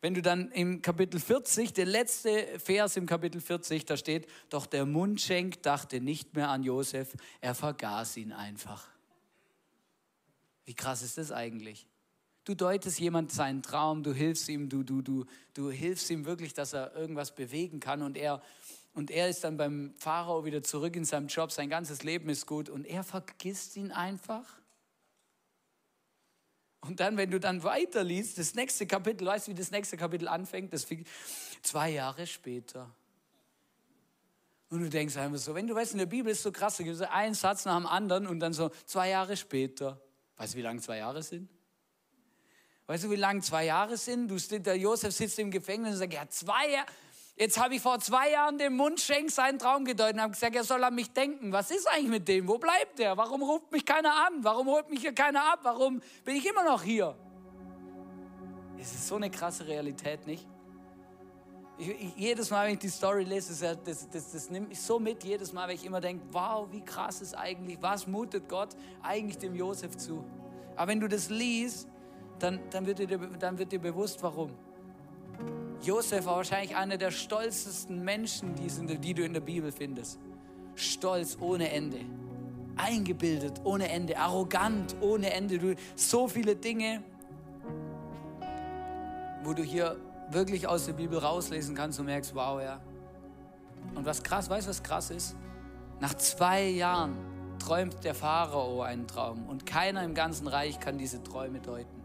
Wenn 0.02 0.12
du 0.12 0.20
dann 0.20 0.52
im 0.52 0.82
Kapitel 0.82 1.18
40, 1.18 1.72
der 1.72 1.86
letzte 1.86 2.58
Vers 2.58 2.98
im 2.98 3.06
Kapitel 3.06 3.40
40, 3.40 3.86
da 3.86 3.96
steht, 3.96 4.28
doch 4.50 4.66
der 4.66 4.84
Mundschenk 4.84 5.62
dachte 5.62 6.02
nicht 6.02 6.34
mehr 6.34 6.50
an 6.50 6.62
Josef, 6.62 7.16
er 7.40 7.54
vergaß 7.54 8.18
ihn 8.18 8.32
einfach. 8.32 8.86
Wie 10.66 10.74
krass 10.74 11.00
ist 11.00 11.16
das 11.16 11.32
eigentlich? 11.32 11.86
Du 12.44 12.54
deutest 12.54 13.00
jemand 13.00 13.32
seinen 13.32 13.62
Traum, 13.62 14.02
du 14.02 14.12
hilfst 14.12 14.48
ihm, 14.50 14.68
du, 14.68 14.82
du, 14.82 15.00
du, 15.00 15.24
du 15.54 15.70
hilfst 15.70 16.10
ihm 16.10 16.26
wirklich, 16.26 16.52
dass 16.52 16.74
er 16.74 16.94
irgendwas 16.94 17.34
bewegen 17.34 17.80
kann 17.80 18.02
und 18.02 18.18
er 18.18 18.42
und 18.96 19.10
er 19.10 19.28
ist 19.28 19.44
dann 19.44 19.58
beim 19.58 19.92
Pharao 19.98 20.46
wieder 20.46 20.62
zurück 20.62 20.96
in 20.96 21.04
seinem 21.04 21.28
Job, 21.28 21.52
sein 21.52 21.68
ganzes 21.68 22.02
Leben 22.02 22.30
ist 22.30 22.46
gut 22.46 22.70
und 22.70 22.86
er 22.86 23.04
vergisst 23.04 23.76
ihn 23.76 23.92
einfach. 23.92 24.44
Und 26.80 27.00
dann, 27.00 27.18
wenn 27.18 27.30
du 27.30 27.38
dann 27.38 27.62
weiterliest, 27.62 28.38
das 28.38 28.54
nächste 28.54 28.86
Kapitel, 28.86 29.26
weißt 29.26 29.48
du, 29.48 29.50
wie 29.50 29.54
das 29.54 29.70
nächste 29.70 29.98
Kapitel 29.98 30.28
anfängt? 30.28 30.72
Das 30.72 30.86
zwei 31.62 31.90
Jahre 31.90 32.26
später. 32.26 32.90
Und 34.70 34.80
du 34.80 34.88
denkst 34.88 35.16
einfach 35.18 35.38
so, 35.38 35.54
wenn 35.54 35.66
du 35.66 35.74
weißt, 35.74 35.92
in 35.92 35.98
der 35.98 36.06
Bibel 36.06 36.32
ist 36.32 36.42
so 36.42 36.50
krass, 36.50 36.78
da 36.78 36.84
gibt 36.84 36.96
es 36.96 37.02
einen 37.02 37.34
Satz 37.34 37.66
nach 37.66 37.76
dem 37.76 37.86
anderen 37.86 38.26
und 38.26 38.40
dann 38.40 38.54
so 38.54 38.70
zwei 38.86 39.10
Jahre 39.10 39.36
später. 39.36 40.00
Weißt 40.38 40.54
du, 40.54 40.58
wie 40.58 40.62
lange 40.62 40.80
zwei 40.80 40.96
Jahre 40.98 41.22
sind? 41.22 41.50
Weißt 42.86 43.04
du, 43.04 43.10
wie 43.10 43.16
lange 43.16 43.42
zwei 43.42 43.66
Jahre 43.66 43.98
sind? 43.98 44.28
Du, 44.28 44.38
der 44.38 44.78
Josef 44.78 45.14
sitzt 45.14 45.38
im 45.38 45.50
Gefängnis 45.50 45.92
und 45.92 45.98
sagt, 45.98 46.14
ja, 46.14 46.26
zwei 46.30 46.70
Jahre 46.70 46.86
Jetzt 47.38 47.62
habe 47.62 47.74
ich 47.74 47.82
vor 47.82 47.98
zwei 47.98 48.30
Jahren 48.30 48.56
dem 48.56 48.76
Mundschenk 48.76 49.30
seinen 49.30 49.58
Traum 49.58 49.84
gedeutet 49.84 50.14
und 50.14 50.22
habe 50.22 50.32
gesagt, 50.32 50.56
er 50.56 50.64
soll 50.64 50.82
an 50.82 50.94
mich 50.94 51.12
denken. 51.12 51.52
Was 51.52 51.70
ist 51.70 51.86
eigentlich 51.86 52.08
mit 52.08 52.28
dem? 52.28 52.48
Wo 52.48 52.56
bleibt 52.56 52.98
er? 52.98 53.18
Warum 53.18 53.42
ruft 53.42 53.70
mich 53.72 53.84
keiner 53.84 54.14
an? 54.26 54.42
Warum 54.42 54.68
holt 54.68 54.88
mich 54.88 55.00
hier 55.00 55.14
keiner 55.14 55.52
ab? 55.52 55.60
Warum 55.62 56.00
bin 56.24 56.36
ich 56.36 56.48
immer 56.48 56.64
noch 56.64 56.82
hier? 56.82 57.14
Es 58.80 58.94
ist 58.94 59.06
so 59.06 59.16
eine 59.16 59.30
krasse 59.30 59.66
Realität, 59.66 60.26
nicht? 60.26 60.48
Ich, 61.76 61.90
ich, 61.90 62.16
jedes 62.16 62.50
Mal, 62.50 62.66
wenn 62.66 62.74
ich 62.74 62.78
die 62.78 62.88
Story 62.88 63.24
lese, 63.24 63.52
das, 63.52 63.82
das, 63.84 64.08
das, 64.08 64.32
das, 64.32 64.50
nimmt 64.50 64.70
mich 64.70 64.80
so 64.80 64.98
mit. 64.98 65.22
Jedes 65.22 65.52
Mal, 65.52 65.68
wenn 65.68 65.74
ich 65.74 65.84
immer 65.84 66.00
denke, 66.00 66.24
wow, 66.30 66.66
wie 66.70 66.82
krass 66.82 67.20
ist 67.20 67.34
eigentlich, 67.34 67.76
was 67.82 68.06
mutet 68.06 68.48
Gott 68.48 68.70
eigentlich 69.02 69.36
dem 69.36 69.54
Josef 69.54 69.94
zu? 69.98 70.24
Aber 70.74 70.88
wenn 70.88 71.00
du 71.00 71.08
das 71.08 71.28
liest, 71.28 71.86
dann, 72.38 72.60
dann, 72.70 72.86
wird, 72.86 72.98
dir, 72.98 73.06
dann 73.08 73.58
wird 73.58 73.72
dir 73.72 73.78
bewusst, 73.78 74.22
warum. 74.22 74.56
Josef 75.82 76.26
war 76.26 76.36
wahrscheinlich 76.36 76.74
einer 76.74 76.96
der 76.96 77.10
stolzesten 77.10 78.02
Menschen, 78.02 78.54
die, 78.54 79.14
du 79.14 79.24
in 79.24 79.32
der 79.32 79.40
Bibel 79.40 79.70
findest. 79.70 80.18
Stolz 80.74 81.36
ohne 81.40 81.70
Ende. 81.70 82.00
Eingebildet 82.76 83.60
ohne 83.64 83.88
Ende. 83.88 84.18
Arrogant 84.18 84.96
ohne 85.00 85.32
Ende. 85.32 85.58
Du, 85.58 85.74
so 85.94 86.28
viele 86.28 86.56
Dinge, 86.56 87.02
wo 89.44 89.52
du 89.52 89.62
hier 89.62 89.96
wirklich 90.30 90.66
aus 90.66 90.86
der 90.86 90.92
Bibel 90.94 91.18
rauslesen 91.18 91.74
kannst 91.74 92.00
und 92.00 92.06
merkst, 92.06 92.34
wow, 92.34 92.60
ja. 92.60 92.80
Und 93.94 94.04
was 94.04 94.22
krass, 94.22 94.50
weißt 94.50 94.66
du, 94.66 94.70
was 94.70 94.82
krass 94.82 95.10
ist? 95.10 95.36
Nach 96.00 96.14
zwei 96.14 96.64
Jahren 96.64 97.16
träumt 97.58 98.04
der 98.04 98.14
Pharao 98.14 98.82
einen 98.82 99.06
Traum 99.06 99.46
und 99.46 99.64
keiner 99.64 100.02
im 100.04 100.14
ganzen 100.14 100.46
Reich 100.46 100.80
kann 100.80 100.98
diese 100.98 101.22
Träume 101.22 101.60
deuten. 101.60 101.95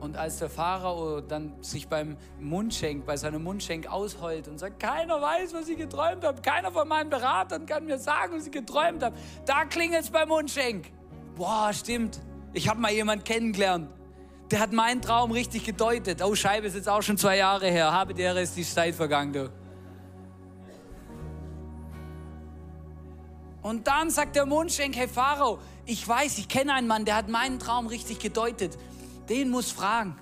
Und 0.00 0.16
als 0.16 0.38
der 0.38 0.50
Pharao 0.50 1.20
dann 1.22 1.54
sich 1.62 1.88
beim 1.88 2.16
Mundschenk, 2.38 3.06
bei 3.06 3.16
seinem 3.16 3.42
Mundschenk 3.42 3.86
ausheult 3.86 4.46
und 4.46 4.58
sagt, 4.58 4.78
keiner 4.78 5.20
weiß, 5.20 5.54
was 5.54 5.68
ich 5.68 5.78
geträumt 5.78 6.22
habe, 6.22 6.42
keiner 6.42 6.70
von 6.70 6.86
meinen 6.86 7.08
Beratern 7.08 7.64
kann 7.64 7.86
mir 7.86 7.98
sagen, 7.98 8.34
was 8.36 8.46
ich 8.46 8.52
geträumt 8.52 9.02
habe, 9.02 9.16
da 9.46 9.64
klingelt 9.64 10.02
es 10.02 10.10
beim 10.10 10.28
Mundschenk. 10.28 10.92
Boah, 11.34 11.72
stimmt. 11.72 12.20
Ich 12.52 12.68
habe 12.68 12.78
mal 12.78 12.92
jemanden 12.92 13.24
kennengelernt. 13.24 13.88
Der 14.50 14.60
hat 14.60 14.72
meinen 14.72 15.00
Traum 15.00 15.32
richtig 15.32 15.64
gedeutet. 15.64 16.22
Oh, 16.22 16.34
Scheibe 16.34 16.66
ist 16.66 16.76
jetzt 16.76 16.88
auch 16.88 17.02
schon 17.02 17.16
zwei 17.16 17.38
Jahre 17.38 17.68
her. 17.68 17.92
Habe 17.92 18.14
der 18.14 18.36
ist 18.36 18.56
die 18.56 18.64
Zeit 18.64 18.94
vergangen, 18.94 19.32
du. 19.32 19.50
Und 23.62 23.88
dann 23.88 24.10
sagt 24.10 24.36
der 24.36 24.46
Mundschenk, 24.46 24.94
hey 24.94 25.08
Pharao, 25.08 25.58
ich 25.86 26.06
weiß, 26.06 26.38
ich 26.38 26.48
kenne 26.48 26.74
einen 26.74 26.86
Mann, 26.86 27.04
der 27.04 27.16
hat 27.16 27.28
meinen 27.28 27.58
Traum 27.58 27.88
richtig 27.88 28.20
gedeutet 28.20 28.78
den 29.28 29.50
muss 29.50 29.70
fragen. 29.70 30.16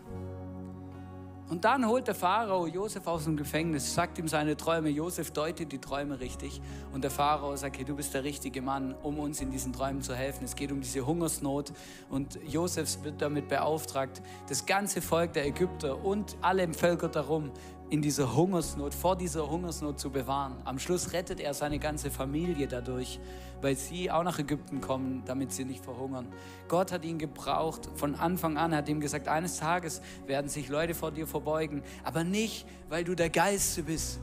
Und 1.50 1.64
dann 1.66 1.86
holt 1.86 2.08
der 2.08 2.14
Pharao 2.14 2.66
Josef 2.66 3.06
aus 3.06 3.24
dem 3.24 3.36
Gefängnis, 3.36 3.94
sagt 3.94 4.18
ihm 4.18 4.28
seine 4.28 4.56
Träume. 4.56 4.88
Josef 4.88 5.30
deutet 5.30 5.70
die 5.72 5.78
Träume 5.78 6.18
richtig. 6.18 6.60
Und 6.92 7.04
der 7.04 7.10
Pharao 7.10 7.54
sagt: 7.54 7.76
Hey, 7.76 7.84
du 7.84 7.94
bist 7.94 8.14
der 8.14 8.24
richtige 8.24 8.62
Mann, 8.62 8.94
um 9.02 9.18
uns 9.18 9.42
in 9.42 9.50
diesen 9.50 9.72
Träumen 9.72 10.00
zu 10.00 10.14
helfen. 10.14 10.44
Es 10.44 10.56
geht 10.56 10.72
um 10.72 10.80
diese 10.80 11.06
Hungersnot. 11.06 11.72
Und 12.08 12.38
Josef 12.46 13.04
wird 13.04 13.20
damit 13.20 13.48
beauftragt, 13.48 14.22
das 14.48 14.64
ganze 14.64 15.02
Volk 15.02 15.34
der 15.34 15.46
Ägypter 15.46 16.02
und 16.02 16.34
alle 16.40 16.72
Völker 16.72 17.08
darum 17.08 17.50
in 17.90 18.02
dieser 18.02 18.34
Hungersnot, 18.34 18.94
vor 18.94 19.16
dieser 19.16 19.48
Hungersnot 19.48 20.00
zu 20.00 20.10
bewahren. 20.10 20.56
Am 20.64 20.78
Schluss 20.78 21.12
rettet 21.12 21.40
er 21.40 21.54
seine 21.54 21.78
ganze 21.78 22.10
Familie 22.10 22.66
dadurch, 22.66 23.20
weil 23.60 23.76
sie 23.76 24.10
auch 24.10 24.24
nach 24.24 24.38
Ägypten 24.38 24.80
kommen, 24.80 25.22
damit 25.26 25.52
sie 25.52 25.64
nicht 25.64 25.84
verhungern. 25.84 26.26
Gott 26.68 26.92
hat 26.92 27.04
ihn 27.04 27.18
gebraucht 27.18 27.88
von 27.94 28.14
Anfang 28.14 28.56
an, 28.56 28.74
hat 28.74 28.88
ihm 28.88 29.00
gesagt, 29.00 29.28
eines 29.28 29.58
Tages 29.58 30.00
werden 30.26 30.48
sich 30.48 30.68
Leute 30.68 30.94
vor 30.94 31.10
dir 31.10 31.26
verbeugen, 31.26 31.82
aber 32.02 32.24
nicht, 32.24 32.66
weil 32.88 33.04
du 33.04 33.14
der 33.14 33.30
Geiste 33.30 33.82
bist, 33.82 34.18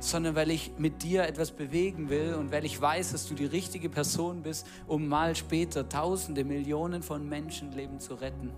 sondern 0.00 0.34
weil 0.34 0.50
ich 0.50 0.72
mit 0.78 1.02
dir 1.02 1.24
etwas 1.24 1.50
bewegen 1.50 2.08
will 2.08 2.34
und 2.34 2.52
weil 2.52 2.64
ich 2.64 2.80
weiß, 2.80 3.12
dass 3.12 3.28
du 3.28 3.34
die 3.34 3.46
richtige 3.46 3.88
Person 3.88 4.42
bist, 4.42 4.66
um 4.86 5.08
mal 5.08 5.34
später 5.34 5.88
Tausende, 5.88 6.44
Millionen 6.44 7.02
von 7.02 7.28
Menschenleben 7.28 8.00
zu 8.00 8.14
retten. 8.14 8.52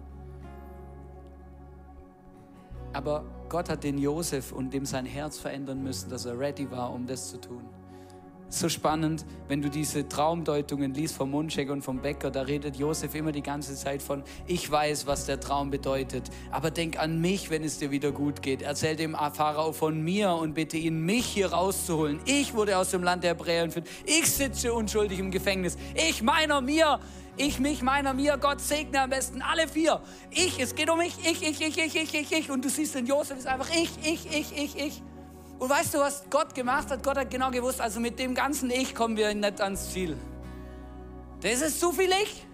Aber 2.93 3.25
Gott 3.51 3.69
hat 3.69 3.83
den 3.83 3.99
Josef 3.99 4.53
und 4.53 4.73
dem 4.73 4.87
sein 4.87 5.05
Herz 5.05 5.37
verändern 5.37 5.83
müssen, 5.83 6.09
dass 6.09 6.25
er 6.25 6.39
ready 6.39 6.71
war, 6.71 6.93
um 6.93 7.05
das 7.07 7.31
zu 7.31 7.41
tun. 7.41 7.65
So 8.49 8.69
spannend, 8.69 9.27
wenn 9.49 9.61
du 9.61 9.69
diese 9.69 10.09
Traumdeutungen 10.09 10.95
liest 10.95 11.17
vom 11.17 11.31
Mundschenk 11.31 11.71
und 11.71 11.83
vom 11.83 12.01
Bäcker, 12.01 12.31
da 12.31 12.43
redet 12.43 12.77
Josef 12.77 13.15
immer 13.15 13.33
die 13.33 13.43
ganze 13.43 13.75
Zeit 13.75 14.03
von, 14.03 14.23
ich 14.47 14.69
weiß, 14.71 15.07
was 15.07 15.27
der 15.27 15.41
Traum 15.41 15.71
bedeutet, 15.71 16.31
aber 16.51 16.71
denk 16.71 16.99
an 16.99 17.21
mich, 17.21 17.51
wenn 17.51 17.63
es 17.65 17.79
dir 17.79 17.91
wieder 17.91 18.13
gut 18.13 18.41
geht. 18.41 18.63
Erzähl 18.63 18.95
dem 18.95 19.15
Pharao 19.15 19.73
von 19.73 20.01
mir 20.01 20.33
und 20.33 20.55
bitte 20.55 20.77
ihn, 20.77 21.01
mich 21.01 21.27
hier 21.27 21.53
rauszuholen. 21.53 22.21
Ich 22.27 22.55
wurde 22.55 22.79
aus 22.79 22.91
dem 22.91 23.03
Land 23.03 23.25
der 23.25 23.31
Hebräer 23.31 23.65
entführt. 23.65 23.89
Ich 24.05 24.31
sitze 24.31 24.73
unschuldig 24.73 25.19
im 25.19 25.31
Gefängnis. 25.31 25.77
Ich 25.95 26.23
meiner 26.23 26.61
mir 26.61 27.01
ich, 27.41 27.59
mich, 27.59 27.83
meiner, 27.83 28.13
mir, 28.13 28.37
Gott 28.37 28.61
segne 28.61 29.01
am 29.01 29.11
besten 29.11 29.41
alle 29.41 29.67
vier. 29.67 30.01
Ich, 30.31 30.61
es 30.61 30.75
geht 30.75 30.91
um 30.91 30.99
mich, 30.99 31.15
ich, 31.23 31.43
ich, 31.43 31.61
ich, 31.61 31.79
ich, 31.79 31.97
ich, 31.97 32.15
ich, 32.15 32.33
ich. 32.33 32.51
Und 32.51 32.65
du 32.65 32.69
siehst, 32.69 32.95
den 32.95 33.07
Josef 33.07 33.39
ist 33.39 33.47
einfach 33.47 33.71
ich, 33.71 33.91
ich, 34.03 34.27
ich, 34.31 34.57
ich, 34.57 34.77
ich. 34.77 35.03
Und 35.59 35.71
weißt 35.71 35.95
du, 35.95 35.99
was 35.99 36.25
Gott 36.29 36.55
gemacht 36.55 36.91
hat? 36.91 37.03
Gott 37.03 37.17
hat 37.17 37.31
genau 37.31 37.51
gewusst, 37.51 37.81
also 37.81 37.99
mit 37.99 38.19
dem 38.19 38.35
ganzen 38.35 38.71
Ich 38.71 38.95
kommen 38.95 39.17
wir 39.17 39.35
nicht 39.35 39.61
ans 39.61 39.91
Ziel. 39.91 40.19
Das 41.41 41.63
ist 41.63 41.81
zu 41.81 41.93
viel 41.93 42.11
Ich. 42.23 42.47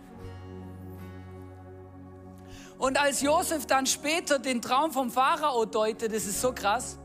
Und 2.79 3.01
als 3.01 3.23
Josef 3.23 3.67
dann 3.67 3.87
später 3.87 4.39
den 4.39 4.63
Traum 4.63 4.93
vom 4.93 5.11
Pharao 5.11 5.65
deutet, 5.65 6.13
das 6.13 6.27
ist 6.27 6.41
so 6.41 6.53
krass, 6.53 6.99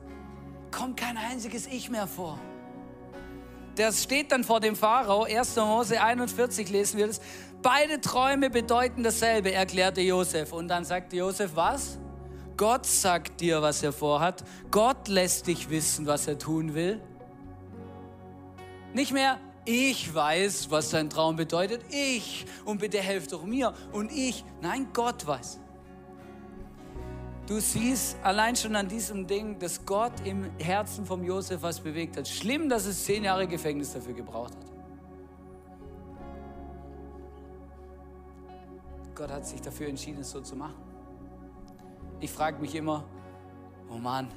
kommt 0.69 0.97
kein 0.97 1.17
einziges 1.17 1.65
Ich 1.65 1.89
mehr 1.89 2.07
vor. 2.07 2.37
Der 3.77 3.91
steht 3.93 4.31
dann 4.31 4.43
vor 4.43 4.59
dem 4.59 4.75
Pharao, 4.75 5.23
1. 5.23 5.55
Mose 5.55 6.01
41 6.01 6.69
lesen 6.69 6.97
wir 6.97 7.07
das. 7.07 7.21
Beide 7.61 8.01
Träume 8.01 8.49
bedeuten 8.49 9.03
dasselbe, 9.03 9.51
erklärte 9.51 10.01
Josef. 10.01 10.51
Und 10.51 10.67
dann 10.67 10.83
sagte 10.83 11.17
Josef, 11.17 11.51
was? 11.55 11.99
Gott 12.57 12.85
sagt 12.85 13.41
dir, 13.41 13.61
was 13.61 13.83
er 13.83 13.93
vorhat. 13.93 14.43
Gott 14.71 15.07
lässt 15.07 15.47
dich 15.47 15.69
wissen, 15.69 16.05
was 16.07 16.27
er 16.27 16.37
tun 16.37 16.73
will. 16.73 16.99
Nicht 18.93 19.13
mehr, 19.13 19.39
ich 19.65 20.13
weiß, 20.13 20.71
was 20.71 20.89
dein 20.89 21.09
Traum 21.09 21.35
bedeutet. 21.35 21.81
Ich. 21.89 22.45
Und 22.65 22.79
bitte 22.79 22.97
helf 22.99 23.27
doch 23.27 23.45
mir. 23.45 23.73
Und 23.91 24.11
ich. 24.11 24.43
Nein, 24.61 24.87
Gott 24.91 25.25
weiß. 25.25 25.59
Du 27.47 27.59
siehst 27.59 28.17
allein 28.23 28.55
schon 28.55 28.75
an 28.75 28.87
diesem 28.87 29.27
Ding, 29.27 29.59
dass 29.59 29.85
Gott 29.85 30.13
im 30.25 30.49
Herzen 30.57 31.05
vom 31.05 31.23
Josef 31.23 31.61
was 31.61 31.79
bewegt 31.79 32.17
hat. 32.17 32.27
Schlimm, 32.27 32.69
dass 32.69 32.85
es 32.85 33.03
zehn 33.03 33.23
Jahre 33.23 33.47
Gefängnis 33.47 33.93
dafür 33.93 34.13
gebraucht 34.13 34.55
hat. 34.55 34.70
Gott 39.15 39.31
hat 39.31 39.45
sich 39.45 39.61
dafür 39.61 39.87
entschieden, 39.87 40.21
es 40.21 40.31
so 40.31 40.41
zu 40.41 40.55
machen. 40.55 40.75
Ich 42.19 42.31
frage 42.31 42.59
mich 42.61 42.75
immer, 42.75 43.03
oh 43.89 43.97
Mann, 43.97 44.27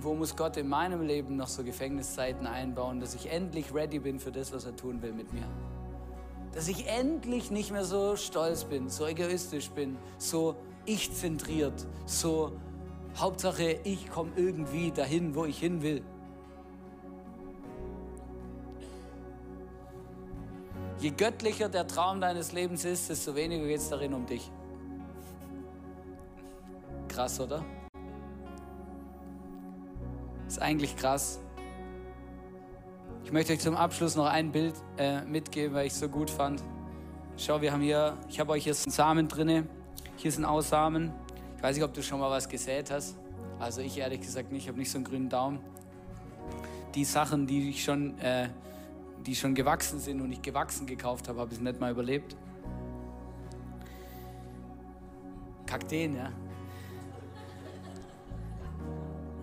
wo 0.00 0.14
muss 0.14 0.36
Gott 0.36 0.56
in 0.56 0.68
meinem 0.68 1.00
Leben 1.02 1.36
noch 1.36 1.48
so 1.48 1.64
Gefängniszeiten 1.64 2.46
einbauen, 2.46 3.00
dass 3.00 3.14
ich 3.14 3.30
endlich 3.30 3.74
ready 3.74 3.98
bin 3.98 4.20
für 4.20 4.30
das, 4.30 4.52
was 4.52 4.66
er 4.66 4.76
tun 4.76 5.00
will 5.02 5.12
mit 5.12 5.32
mir? 5.32 5.46
Dass 6.52 6.68
ich 6.68 6.86
endlich 6.86 7.50
nicht 7.50 7.72
mehr 7.72 7.84
so 7.84 8.16
stolz 8.16 8.64
bin, 8.64 8.88
so 8.88 9.06
egoistisch 9.06 9.70
bin, 9.70 9.96
so 10.18 10.56
ich-zentriert, 10.84 11.86
so 12.06 12.52
Hauptsache 13.16 13.78
ich 13.84 14.10
komme 14.10 14.32
irgendwie 14.36 14.90
dahin, 14.90 15.34
wo 15.34 15.44
ich 15.46 15.58
hin 15.58 15.82
will. 15.82 16.02
Je 21.04 21.10
göttlicher 21.10 21.68
der 21.68 21.86
Traum 21.86 22.18
deines 22.18 22.52
Lebens 22.52 22.86
ist, 22.86 23.10
desto 23.10 23.34
weniger 23.34 23.66
geht 23.66 23.76
es 23.76 23.90
darin 23.90 24.14
um 24.14 24.24
dich. 24.24 24.50
Krass, 27.08 27.38
oder? 27.38 27.62
Ist 30.48 30.62
eigentlich 30.62 30.96
krass. 30.96 31.40
Ich 33.22 33.32
möchte 33.32 33.52
euch 33.52 33.60
zum 33.60 33.76
Abschluss 33.76 34.16
noch 34.16 34.24
ein 34.24 34.50
Bild 34.50 34.76
äh, 34.96 35.20
mitgeben, 35.26 35.74
weil 35.74 35.88
ich 35.88 35.92
es 35.92 36.00
so 36.00 36.08
gut 36.08 36.30
fand. 36.30 36.62
Schau, 37.36 37.60
wir 37.60 37.70
haben 37.70 37.82
hier, 37.82 38.16
ich 38.30 38.40
habe 38.40 38.52
euch 38.52 38.64
hier 38.64 38.72
einen 38.72 38.90
Samen 38.90 39.28
drinne. 39.28 39.66
Hier 40.16 40.32
sind 40.32 40.46
Aussamen. 40.46 41.12
Ich 41.58 41.62
weiß 41.62 41.76
nicht, 41.76 41.84
ob 41.84 41.92
du 41.92 42.02
schon 42.02 42.18
mal 42.18 42.30
was 42.30 42.48
gesät 42.48 42.90
hast. 42.90 43.18
Also 43.58 43.82
ich 43.82 43.98
ehrlich 43.98 44.22
gesagt 44.22 44.50
nicht, 44.52 44.62
ich 44.62 44.68
habe 44.68 44.78
nicht 44.78 44.90
so 44.90 44.96
einen 44.96 45.04
grünen 45.04 45.28
Daumen. 45.28 45.58
Die 46.94 47.04
Sachen, 47.04 47.46
die 47.46 47.68
ich 47.68 47.84
schon 47.84 48.18
äh, 48.20 48.48
die 49.26 49.34
schon 49.34 49.54
gewachsen 49.54 49.98
sind 49.98 50.20
und 50.20 50.32
ich 50.32 50.42
gewachsen 50.42 50.86
gekauft 50.86 51.28
habe, 51.28 51.40
habe 51.40 51.50
ich 51.52 51.58
es 51.58 51.62
nicht 51.62 51.80
mal 51.80 51.90
überlebt. 51.90 52.36
Kakteen, 55.66 56.16
ja. 56.16 56.30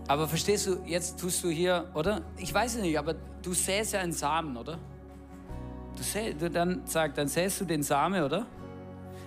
Aber 0.08 0.28
verstehst 0.28 0.68
du, 0.68 0.78
jetzt 0.86 1.20
tust 1.20 1.44
du 1.44 1.50
hier, 1.50 1.90
oder? 1.94 2.22
Ich 2.38 2.54
weiß 2.54 2.76
es 2.76 2.82
nicht, 2.82 2.98
aber 2.98 3.16
du 3.42 3.54
säst 3.54 3.94
ja 3.94 4.02
einen 4.02 4.12
Samen, 4.12 4.58
oder? 4.58 4.78
Du, 5.96 6.34
du 6.34 6.50
dann 6.50 6.82
sag, 6.86 7.16
dann 7.16 7.28
säst 7.28 7.62
du 7.62 7.66
den 7.66 7.82
Samen, 7.82 8.24
oder? 8.24 8.46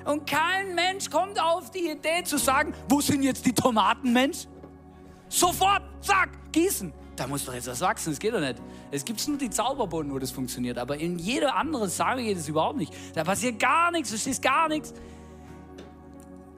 Und 0.05 0.29
kein 0.29 0.75
Mensch 0.75 1.11
kommt 1.11 1.41
auf 1.41 1.71
die 1.71 1.91
Idee 1.91 2.23
zu 2.25 2.37
sagen, 2.37 2.75
wo 2.89 3.01
sind 3.01 3.23
jetzt 3.23 3.47
die 3.47 3.53
Tomaten, 3.53 4.13
Mensch? 4.13 4.47
Sofort, 5.29 5.83
zack, 6.03 6.31
gießen. 6.53 6.93
Da 7.17 7.29
muss 7.29 7.45
doch 7.45 7.55
jetzt 7.55 7.69
was 7.69 7.81
wachsen, 7.81 8.11
das 8.11 8.19
geht 8.19 8.35
doch 8.35 8.41
nicht. 8.41 8.61
Es 8.91 9.05
gibt 9.05 9.27
nur 9.29 9.39
die 9.39 9.51
Zauberboden, 9.51 10.13
wo 10.13 10.19
das 10.19 10.33
funktioniert, 10.33 10.79
aber 10.79 10.97
in 10.97 11.19
jeder 11.19 11.55
anderen 11.55 11.89
Sage 11.89 12.23
geht 12.23 12.39
es 12.39 12.49
überhaupt 12.49 12.77
nicht. 12.77 12.93
Da 13.15 13.23
passiert 13.23 13.61
gar 13.61 13.93
nichts, 13.93 14.11
du 14.11 14.19
stehst 14.19 14.43
gar 14.43 14.69
nichts. 14.69 14.93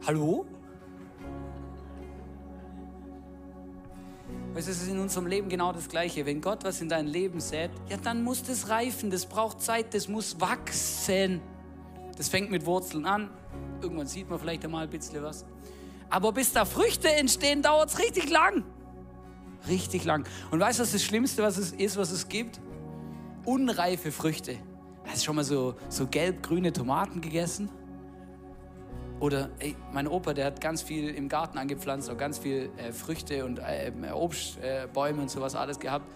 Hallo? 0.07 0.47
Weißt 4.55 4.69
du, 4.69 4.73
es 4.73 4.81
ist 4.81 4.89
in 4.89 4.99
unserem 4.99 5.27
Leben 5.27 5.51
genau 5.51 5.73
das 5.73 5.87
Gleiche. 5.87 6.25
Wenn 6.25 6.41
Gott 6.41 6.65
was 6.65 6.81
in 6.81 6.89
dein 6.89 7.07
Leben 7.07 7.41
sät, 7.41 7.71
ja, 7.91 7.99
dann 7.99 8.25
muss 8.25 8.43
das 8.43 8.71
reifen, 8.71 9.11
das 9.11 9.27
braucht 9.27 9.61
Zeit, 9.61 9.93
das 9.93 10.09
muss 10.09 10.41
wachsen. 10.41 11.43
Das 12.17 12.31
fängt 12.31 12.51
mit 12.51 12.65
Wurzeln 12.65 13.05
an. 13.05 13.29
Irgendwann 13.83 14.07
sieht 14.07 14.31
man 14.31 14.39
vielleicht 14.39 14.65
einmal 14.65 14.85
ein 14.85 14.91
bisschen 14.91 15.23
was. 15.23 15.45
Aber 16.09 16.33
bis 16.33 16.55
da 16.55 16.65
Früchte 16.65 17.13
entstehen, 17.13 17.61
dauert 17.61 17.91
es 17.91 17.99
richtig 17.99 18.31
lang. 18.31 18.65
Richtig 19.69 20.05
lang. 20.05 20.27
Und 20.51 20.61
weißt 20.61 20.79
du, 20.79 20.83
was 20.83 20.93
das 20.93 21.03
Schlimmste 21.03 21.43
was 21.43 21.57
es 21.57 21.73
ist, 21.73 21.97
was 21.97 22.11
es 22.11 22.29
gibt? 22.29 22.61
Unreife 23.45 24.13
Früchte. 24.13 24.57
Hast 25.07 25.23
du 25.23 25.27
schon 25.27 25.37
mal 25.37 25.45
so, 25.45 25.75
so 25.89 26.07
gelb-grüne 26.07 26.73
Tomaten 26.73 27.21
gegessen? 27.21 27.71
Oder 29.19 29.51
ey, 29.61 29.75
mein 29.93 30.09
Opa, 30.09 30.35
der 30.35 30.47
hat 30.47 30.61
ganz 30.61 30.83
viel 30.83 31.09
im 31.09 31.29
Garten 31.29 31.57
angepflanzt, 31.57 32.11
auch 32.11 32.19
ganz 32.19 32.39
viel 32.39 32.71
äh, 32.77 32.93
Früchte 32.93 33.47
und 33.47 33.59
äh, 33.61 33.93
Obstbäume 34.13 35.19
äh, 35.19 35.23
und 35.23 35.31
sowas 35.31 35.55
alles 35.55 35.79
gehabt. 35.79 36.07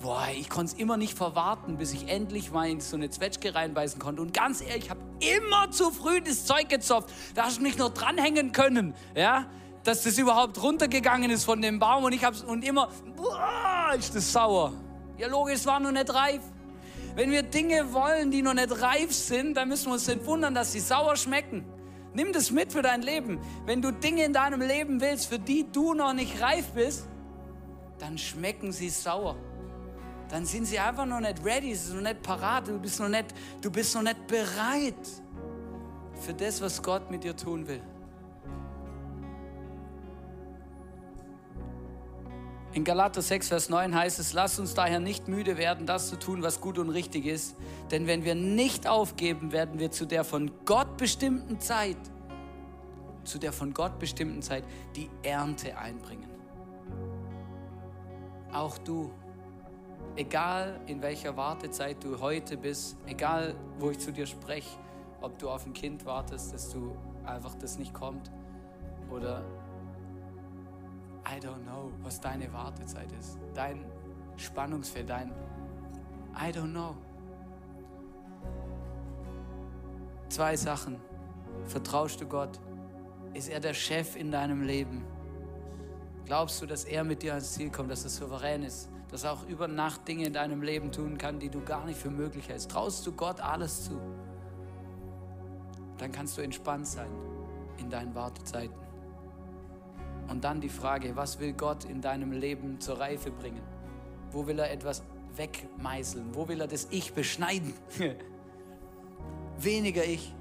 Boah, 0.00 0.26
ich 0.32 0.48
konnte 0.48 0.72
es 0.72 0.78
immer 0.78 0.96
nicht 0.96 1.16
verwarten, 1.16 1.76
bis 1.76 1.92
ich 1.92 2.08
endlich 2.08 2.52
mal 2.52 2.68
in 2.68 2.80
so 2.80 2.96
eine 2.96 3.10
Zwetschge 3.10 3.54
reinbeißen 3.54 4.00
konnte. 4.00 4.22
Und 4.22 4.32
ganz 4.32 4.60
ehrlich, 4.60 4.84
ich 4.84 4.90
habe 4.90 5.00
immer 5.20 5.70
zu 5.70 5.90
früh 5.90 6.20
das 6.20 6.46
Zeug 6.46 6.68
gezopft. 6.68 7.12
Da 7.34 7.44
hast 7.44 7.58
du 7.58 7.62
mich 7.62 7.78
noch 7.78 7.90
dranhängen 7.90 8.52
können, 8.52 8.94
ja, 9.16 9.46
dass 9.88 10.02
das 10.02 10.18
überhaupt 10.18 10.62
runtergegangen 10.62 11.30
ist 11.30 11.44
von 11.44 11.62
dem 11.62 11.78
Baum. 11.78 12.04
Und 12.04 12.12
ich 12.12 12.22
habe 12.22 12.36
und 12.46 12.62
immer, 12.62 12.90
boah, 13.16 13.94
ist 13.98 14.14
das 14.14 14.30
sauer. 14.30 14.74
Ja, 15.16 15.28
logisch, 15.28 15.54
es 15.54 15.66
war 15.66 15.80
noch 15.80 15.90
nicht 15.90 16.12
reif. 16.12 16.42
Wenn 17.14 17.30
wir 17.30 17.42
Dinge 17.42 17.90
wollen, 17.94 18.30
die 18.30 18.42
noch 18.42 18.52
nicht 18.52 18.82
reif 18.82 19.12
sind, 19.12 19.56
dann 19.56 19.68
müssen 19.68 19.86
wir 19.86 19.94
uns 19.94 20.06
nicht 20.06 20.26
wundern, 20.26 20.54
dass 20.54 20.72
sie 20.72 20.80
sauer 20.80 21.16
schmecken. 21.16 21.64
Nimm 22.12 22.34
das 22.34 22.50
mit 22.50 22.70
für 22.70 22.82
dein 22.82 23.00
Leben. 23.00 23.40
Wenn 23.64 23.80
du 23.80 23.90
Dinge 23.90 24.24
in 24.24 24.34
deinem 24.34 24.60
Leben 24.60 25.00
willst, 25.00 25.26
für 25.26 25.38
die 25.38 25.66
du 25.72 25.94
noch 25.94 26.12
nicht 26.12 26.38
reif 26.40 26.66
bist, 26.72 27.08
dann 27.98 28.18
schmecken 28.18 28.72
sie 28.72 28.90
sauer. 28.90 29.36
Dann 30.28 30.44
sind 30.44 30.66
sie 30.66 30.78
einfach 30.78 31.06
noch 31.06 31.20
nicht 31.20 31.42
ready, 31.42 31.74
sie 31.74 31.86
sind 31.86 32.02
noch 32.02 32.10
nicht 32.10 32.22
parat, 32.22 32.68
du 32.68 32.78
bist 32.78 33.00
noch 33.00 33.08
nicht, 33.08 33.34
du 33.62 33.70
bist 33.70 33.94
noch 33.94 34.02
nicht 34.02 34.26
bereit 34.26 34.94
für 36.20 36.34
das, 36.34 36.60
was 36.60 36.82
Gott 36.82 37.10
mit 37.10 37.24
dir 37.24 37.34
tun 37.34 37.66
will. 37.66 37.80
In 42.78 42.84
Galater 42.84 43.22
6, 43.22 43.48
Vers 43.48 43.70
9 43.70 43.92
heißt 43.92 44.20
es, 44.20 44.34
lasst 44.34 44.60
uns 44.60 44.72
daher 44.72 45.00
nicht 45.00 45.26
müde 45.26 45.56
werden, 45.56 45.84
das 45.84 46.06
zu 46.06 46.16
tun, 46.16 46.44
was 46.44 46.60
gut 46.60 46.78
und 46.78 46.90
richtig 46.90 47.26
ist. 47.26 47.56
Denn 47.90 48.06
wenn 48.06 48.24
wir 48.24 48.36
nicht 48.36 48.86
aufgeben, 48.86 49.50
werden 49.50 49.80
wir 49.80 49.90
zu 49.90 50.06
der 50.06 50.22
von 50.22 50.52
Gott 50.64 50.96
bestimmten 50.96 51.58
Zeit, 51.58 51.96
zu 53.24 53.40
der 53.40 53.52
von 53.52 53.74
Gott 53.74 53.98
bestimmten 53.98 54.42
Zeit, 54.42 54.62
die 54.94 55.10
Ernte 55.24 55.76
einbringen. 55.76 56.30
Auch 58.52 58.78
du, 58.78 59.10
egal 60.14 60.80
in 60.86 61.02
welcher 61.02 61.36
Wartezeit 61.36 61.96
du 62.04 62.20
heute 62.20 62.56
bist, 62.56 62.96
egal 63.06 63.56
wo 63.80 63.90
ich 63.90 63.98
zu 63.98 64.12
dir 64.12 64.26
spreche, 64.26 64.78
ob 65.20 65.36
du 65.40 65.50
auf 65.50 65.66
ein 65.66 65.72
Kind 65.72 66.06
wartest, 66.06 66.54
dass 66.54 66.70
du 66.70 66.96
einfach 67.26 67.56
das 67.56 67.76
nicht 67.76 67.92
kommt 67.92 68.30
oder 69.10 69.42
I 71.30 71.38
don't 71.40 71.62
know, 71.64 71.92
was 72.02 72.20
deine 72.20 72.50
Wartezeit 72.52 73.12
ist, 73.12 73.38
dein 73.54 73.84
Spannungsfeld, 74.36 75.10
dein 75.10 75.32
I 76.34 76.50
don't 76.50 76.70
know. 76.70 76.96
Zwei 80.28 80.56
Sachen. 80.56 81.00
Vertraust 81.64 82.20
du 82.20 82.26
Gott? 82.26 82.60
Ist 83.34 83.48
er 83.48 83.60
der 83.60 83.74
Chef 83.74 84.16
in 84.16 84.30
deinem 84.30 84.62
Leben? 84.62 85.04
Glaubst 86.24 86.62
du, 86.62 86.66
dass 86.66 86.84
er 86.84 87.04
mit 87.04 87.22
dir 87.22 87.32
ans 87.32 87.54
Ziel 87.54 87.70
kommt, 87.70 87.90
dass 87.90 88.04
er 88.04 88.10
souverän 88.10 88.62
ist, 88.62 88.88
dass 89.10 89.24
er 89.24 89.32
auch 89.32 89.46
über 89.48 89.66
Nacht 89.66 90.06
Dinge 90.06 90.26
in 90.26 90.32
deinem 90.32 90.62
Leben 90.62 90.92
tun 90.92 91.18
kann, 91.18 91.38
die 91.38 91.48
du 91.48 91.62
gar 91.62 91.84
nicht 91.84 91.98
für 91.98 92.10
möglich 92.10 92.48
hältst? 92.48 92.70
Traust 92.70 93.06
du 93.06 93.12
Gott 93.12 93.40
alles 93.40 93.84
zu? 93.84 94.00
Dann 95.96 96.12
kannst 96.12 96.38
du 96.38 96.42
entspannt 96.42 96.86
sein 96.86 97.10
in 97.78 97.90
deinen 97.90 98.14
Wartezeiten. 98.14 98.87
Und 100.28 100.44
dann 100.44 100.60
die 100.60 100.68
Frage, 100.68 101.16
was 101.16 101.40
will 101.40 101.54
Gott 101.54 101.84
in 101.84 102.00
deinem 102.00 102.32
Leben 102.32 102.80
zur 102.80 103.00
Reife 103.00 103.30
bringen? 103.30 103.62
Wo 104.30 104.46
will 104.46 104.58
er 104.58 104.70
etwas 104.70 105.02
wegmeißeln? 105.36 106.34
Wo 106.34 106.46
will 106.48 106.60
er 106.60 106.66
das 106.66 106.88
Ich 106.90 107.14
beschneiden? 107.14 107.72
Weniger 109.58 110.04
Ich, 110.04 110.34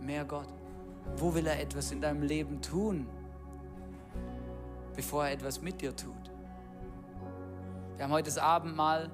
mehr 0.00 0.24
Gott. 0.24 0.48
Wo 1.16 1.34
will 1.34 1.46
er 1.46 1.60
etwas 1.60 1.90
in 1.90 2.00
deinem 2.00 2.22
Leben 2.22 2.62
tun, 2.62 3.06
bevor 4.94 5.26
er 5.26 5.32
etwas 5.32 5.60
mit 5.60 5.80
dir 5.80 5.94
tut? 5.94 6.14
Wir 7.96 8.04
haben 8.04 8.12
heute 8.12 8.26
das 8.26 8.38
Abendmahl. 8.38 9.10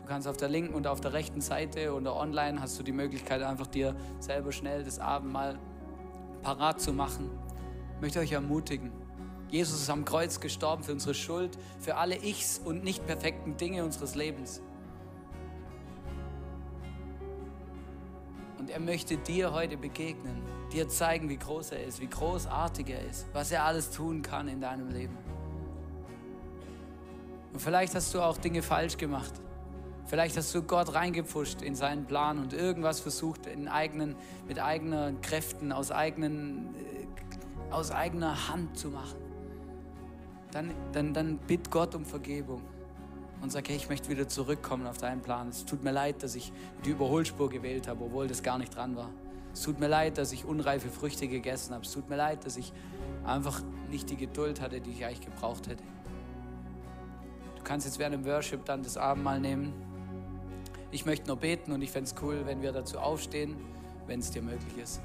Du 0.00 0.08
kannst 0.08 0.26
auf 0.26 0.36
der 0.36 0.48
linken 0.48 0.74
und 0.74 0.86
auf 0.86 1.00
der 1.00 1.12
rechten 1.12 1.40
Seite 1.40 1.94
oder 1.94 2.16
online 2.16 2.60
hast 2.60 2.78
du 2.78 2.82
die 2.82 2.92
Möglichkeit, 2.92 3.42
einfach 3.42 3.66
dir 3.66 3.94
selber 4.20 4.52
schnell 4.52 4.84
das 4.84 4.98
Abendmahl 4.98 5.58
parat 6.42 6.80
zu 6.80 6.92
machen. 6.92 7.30
Ich 7.96 8.00
möchte 8.00 8.20
euch 8.20 8.32
ermutigen. 8.32 9.01
Jesus 9.52 9.82
ist 9.82 9.90
am 9.90 10.06
Kreuz 10.06 10.40
gestorben 10.40 10.82
für 10.82 10.92
unsere 10.92 11.12
Schuld, 11.12 11.58
für 11.78 11.96
alle 11.96 12.16
Ichs 12.16 12.58
und 12.64 12.82
nicht 12.84 13.06
perfekten 13.06 13.58
Dinge 13.58 13.84
unseres 13.84 14.14
Lebens. 14.14 14.62
Und 18.58 18.70
er 18.70 18.80
möchte 18.80 19.18
dir 19.18 19.52
heute 19.52 19.76
begegnen, 19.76 20.40
dir 20.72 20.88
zeigen, 20.88 21.28
wie 21.28 21.36
groß 21.36 21.72
er 21.72 21.84
ist, 21.84 22.00
wie 22.00 22.06
großartig 22.06 22.88
er 22.88 23.06
ist, 23.06 23.26
was 23.34 23.52
er 23.52 23.64
alles 23.64 23.90
tun 23.90 24.22
kann 24.22 24.48
in 24.48 24.62
deinem 24.62 24.88
Leben. 24.88 25.18
Und 27.52 27.60
vielleicht 27.60 27.94
hast 27.94 28.14
du 28.14 28.22
auch 28.22 28.38
Dinge 28.38 28.62
falsch 28.62 28.96
gemacht. 28.96 29.34
Vielleicht 30.06 30.34
hast 30.38 30.54
du 30.54 30.62
Gott 30.62 30.94
reingepfuscht 30.94 31.60
in 31.60 31.74
seinen 31.74 32.06
Plan 32.06 32.38
und 32.38 32.54
irgendwas 32.54 33.00
versucht 33.00 33.44
in 33.44 33.68
eigenen, 33.68 34.16
mit 34.48 34.58
eigenen 34.58 35.20
Kräften, 35.20 35.72
aus, 35.72 35.90
eigenen, 35.90 36.74
äh, 36.74 37.70
aus 37.70 37.90
eigener 37.90 38.48
Hand 38.48 38.78
zu 38.78 38.88
machen 38.88 39.31
dann, 40.52 40.70
dann, 40.92 41.12
dann 41.12 41.38
bitt 41.38 41.70
Gott 41.70 41.94
um 41.94 42.04
Vergebung 42.04 42.62
und 43.40 43.50
sag, 43.50 43.68
hey, 43.68 43.76
ich 43.76 43.88
möchte 43.88 44.08
wieder 44.08 44.28
zurückkommen 44.28 44.86
auf 44.86 44.98
deinen 44.98 45.20
Plan. 45.20 45.48
Es 45.48 45.64
tut 45.64 45.82
mir 45.82 45.90
leid, 45.90 46.22
dass 46.22 46.36
ich 46.36 46.52
die 46.84 46.90
Überholspur 46.90 47.50
gewählt 47.50 47.88
habe, 47.88 48.04
obwohl 48.04 48.28
das 48.28 48.42
gar 48.42 48.58
nicht 48.58 48.74
dran 48.76 48.94
war. 48.94 49.10
Es 49.52 49.62
tut 49.62 49.80
mir 49.80 49.88
leid, 49.88 50.16
dass 50.16 50.32
ich 50.32 50.44
unreife 50.44 50.88
Früchte 50.88 51.26
gegessen 51.26 51.74
habe. 51.74 51.84
Es 51.84 51.92
tut 51.92 52.08
mir 52.08 52.16
leid, 52.16 52.46
dass 52.46 52.56
ich 52.56 52.72
einfach 53.24 53.60
nicht 53.90 54.08
die 54.10 54.16
Geduld 54.16 54.60
hatte, 54.60 54.80
die 54.80 54.90
ich 54.90 55.04
eigentlich 55.04 55.22
gebraucht 55.22 55.66
hätte. 55.68 55.82
Du 57.56 57.62
kannst 57.64 57.86
jetzt 57.86 57.98
während 57.98 58.14
dem 58.14 58.24
Worship 58.24 58.64
dann 58.64 58.82
das 58.82 58.96
Abendmahl 58.96 59.40
nehmen. 59.40 59.72
Ich 60.90 61.06
möchte 61.06 61.26
nur 61.28 61.36
beten 61.36 61.72
und 61.72 61.82
ich 61.82 61.90
fände 61.90 62.10
es 62.10 62.22
cool, 62.22 62.42
wenn 62.44 62.62
wir 62.62 62.72
dazu 62.72 62.98
aufstehen, 62.98 63.56
wenn 64.06 64.20
es 64.20 64.30
dir 64.30 64.42
möglich 64.42 64.76
ist. 64.82 65.00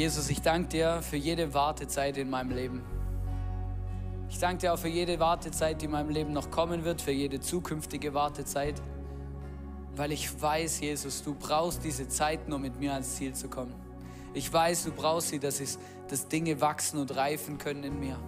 Jesus, 0.00 0.30
ich 0.30 0.40
danke 0.40 0.70
dir 0.70 1.02
für 1.02 1.18
jede 1.18 1.52
Wartezeit 1.52 2.16
in 2.16 2.30
meinem 2.30 2.52
Leben. 2.52 2.82
Ich 4.30 4.38
danke 4.38 4.62
dir 4.62 4.72
auch 4.72 4.78
für 4.78 4.88
jede 4.88 5.20
Wartezeit, 5.20 5.82
die 5.82 5.84
in 5.84 5.90
meinem 5.90 6.08
Leben 6.08 6.32
noch 6.32 6.50
kommen 6.50 6.84
wird, 6.84 7.02
für 7.02 7.10
jede 7.10 7.38
zukünftige 7.38 8.14
Wartezeit, 8.14 8.80
weil 9.96 10.10
ich 10.12 10.40
weiß, 10.40 10.80
Jesus, 10.80 11.22
du 11.22 11.34
brauchst 11.34 11.84
diese 11.84 12.08
Zeit, 12.08 12.48
nur 12.48 12.58
mit 12.58 12.80
mir 12.80 12.94
ans 12.94 13.16
Ziel 13.16 13.34
zu 13.34 13.48
kommen. 13.48 13.74
Ich 14.32 14.50
weiß, 14.50 14.84
du 14.84 14.92
brauchst 14.92 15.28
sie, 15.28 15.38
dass, 15.38 15.60
ich, 15.60 15.76
dass 16.08 16.26
Dinge 16.28 16.62
wachsen 16.62 16.98
und 16.98 17.14
reifen 17.14 17.58
können 17.58 17.84
in 17.84 18.00
mir. 18.00 18.18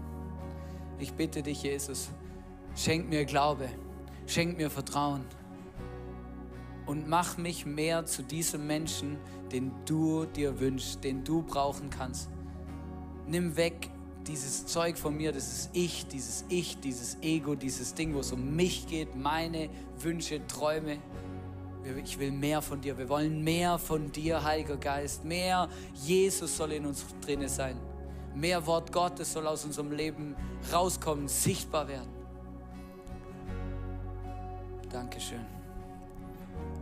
Ich 0.99 1.15
bitte 1.15 1.43
dich, 1.43 1.63
Jesus, 1.63 2.11
schenk 2.77 3.09
mir 3.09 3.25
Glaube, 3.25 3.71
schenk 4.27 4.59
mir 4.59 4.69
Vertrauen 4.69 5.25
und 6.87 7.09
mach 7.09 7.37
mich 7.37 7.67
mehr 7.67 8.05
zu 8.07 8.23
diesem 8.23 8.67
Menschen, 8.67 9.19
den 9.51 9.73
du 9.87 10.25
dir 10.27 10.61
wünschst, 10.61 11.03
den 11.05 11.25
du 11.25 11.43
brauchen 11.43 11.91
kannst. 11.91 12.29
Nimm 13.27 13.57
weg 13.57 13.91
dieses 14.27 14.67
Zeug 14.67 14.97
von 14.99 15.17
mir, 15.17 15.33
dieses 15.33 15.71
Ich, 15.73 16.07
dieses 16.07 16.45
Ich, 16.49 16.79
dieses 16.81 17.19
Ego, 17.23 17.55
dieses 17.55 17.95
Ding, 17.95 18.15
wo 18.15 18.21
es 18.21 18.33
um 18.33 18.55
mich 18.55 18.87
geht, 18.87 19.17
meine 19.17 19.69
Wünsche, 19.99 20.47
Träume. 20.47 20.99
Ich 22.05 22.19
will 22.19 22.31
mehr 22.31 22.63
von 22.63 22.81
dir. 22.81 22.97
Wir 22.97 23.09
wollen 23.09 23.43
mehr 23.43 23.79
von 23.79 24.13
dir, 24.13 24.43
Heiliger 24.45 24.77
Geist. 24.77 25.25
Mehr 25.25 25.69
Jesus 25.95 26.57
soll 26.57 26.73
in 26.73 26.87
uns 26.87 27.05
drinne 27.21 27.49
sein. 27.49 27.77
Mehr 28.35 28.65
Wort 28.67 28.93
Gottes 28.93 29.33
soll 29.33 29.47
aus 29.47 29.65
unserem 29.65 29.91
Leben 29.91 30.37
rauskommen, 30.73 31.29
sichtbar 31.29 31.89
werden. 31.89 32.09
Dankeschön. 34.91 35.62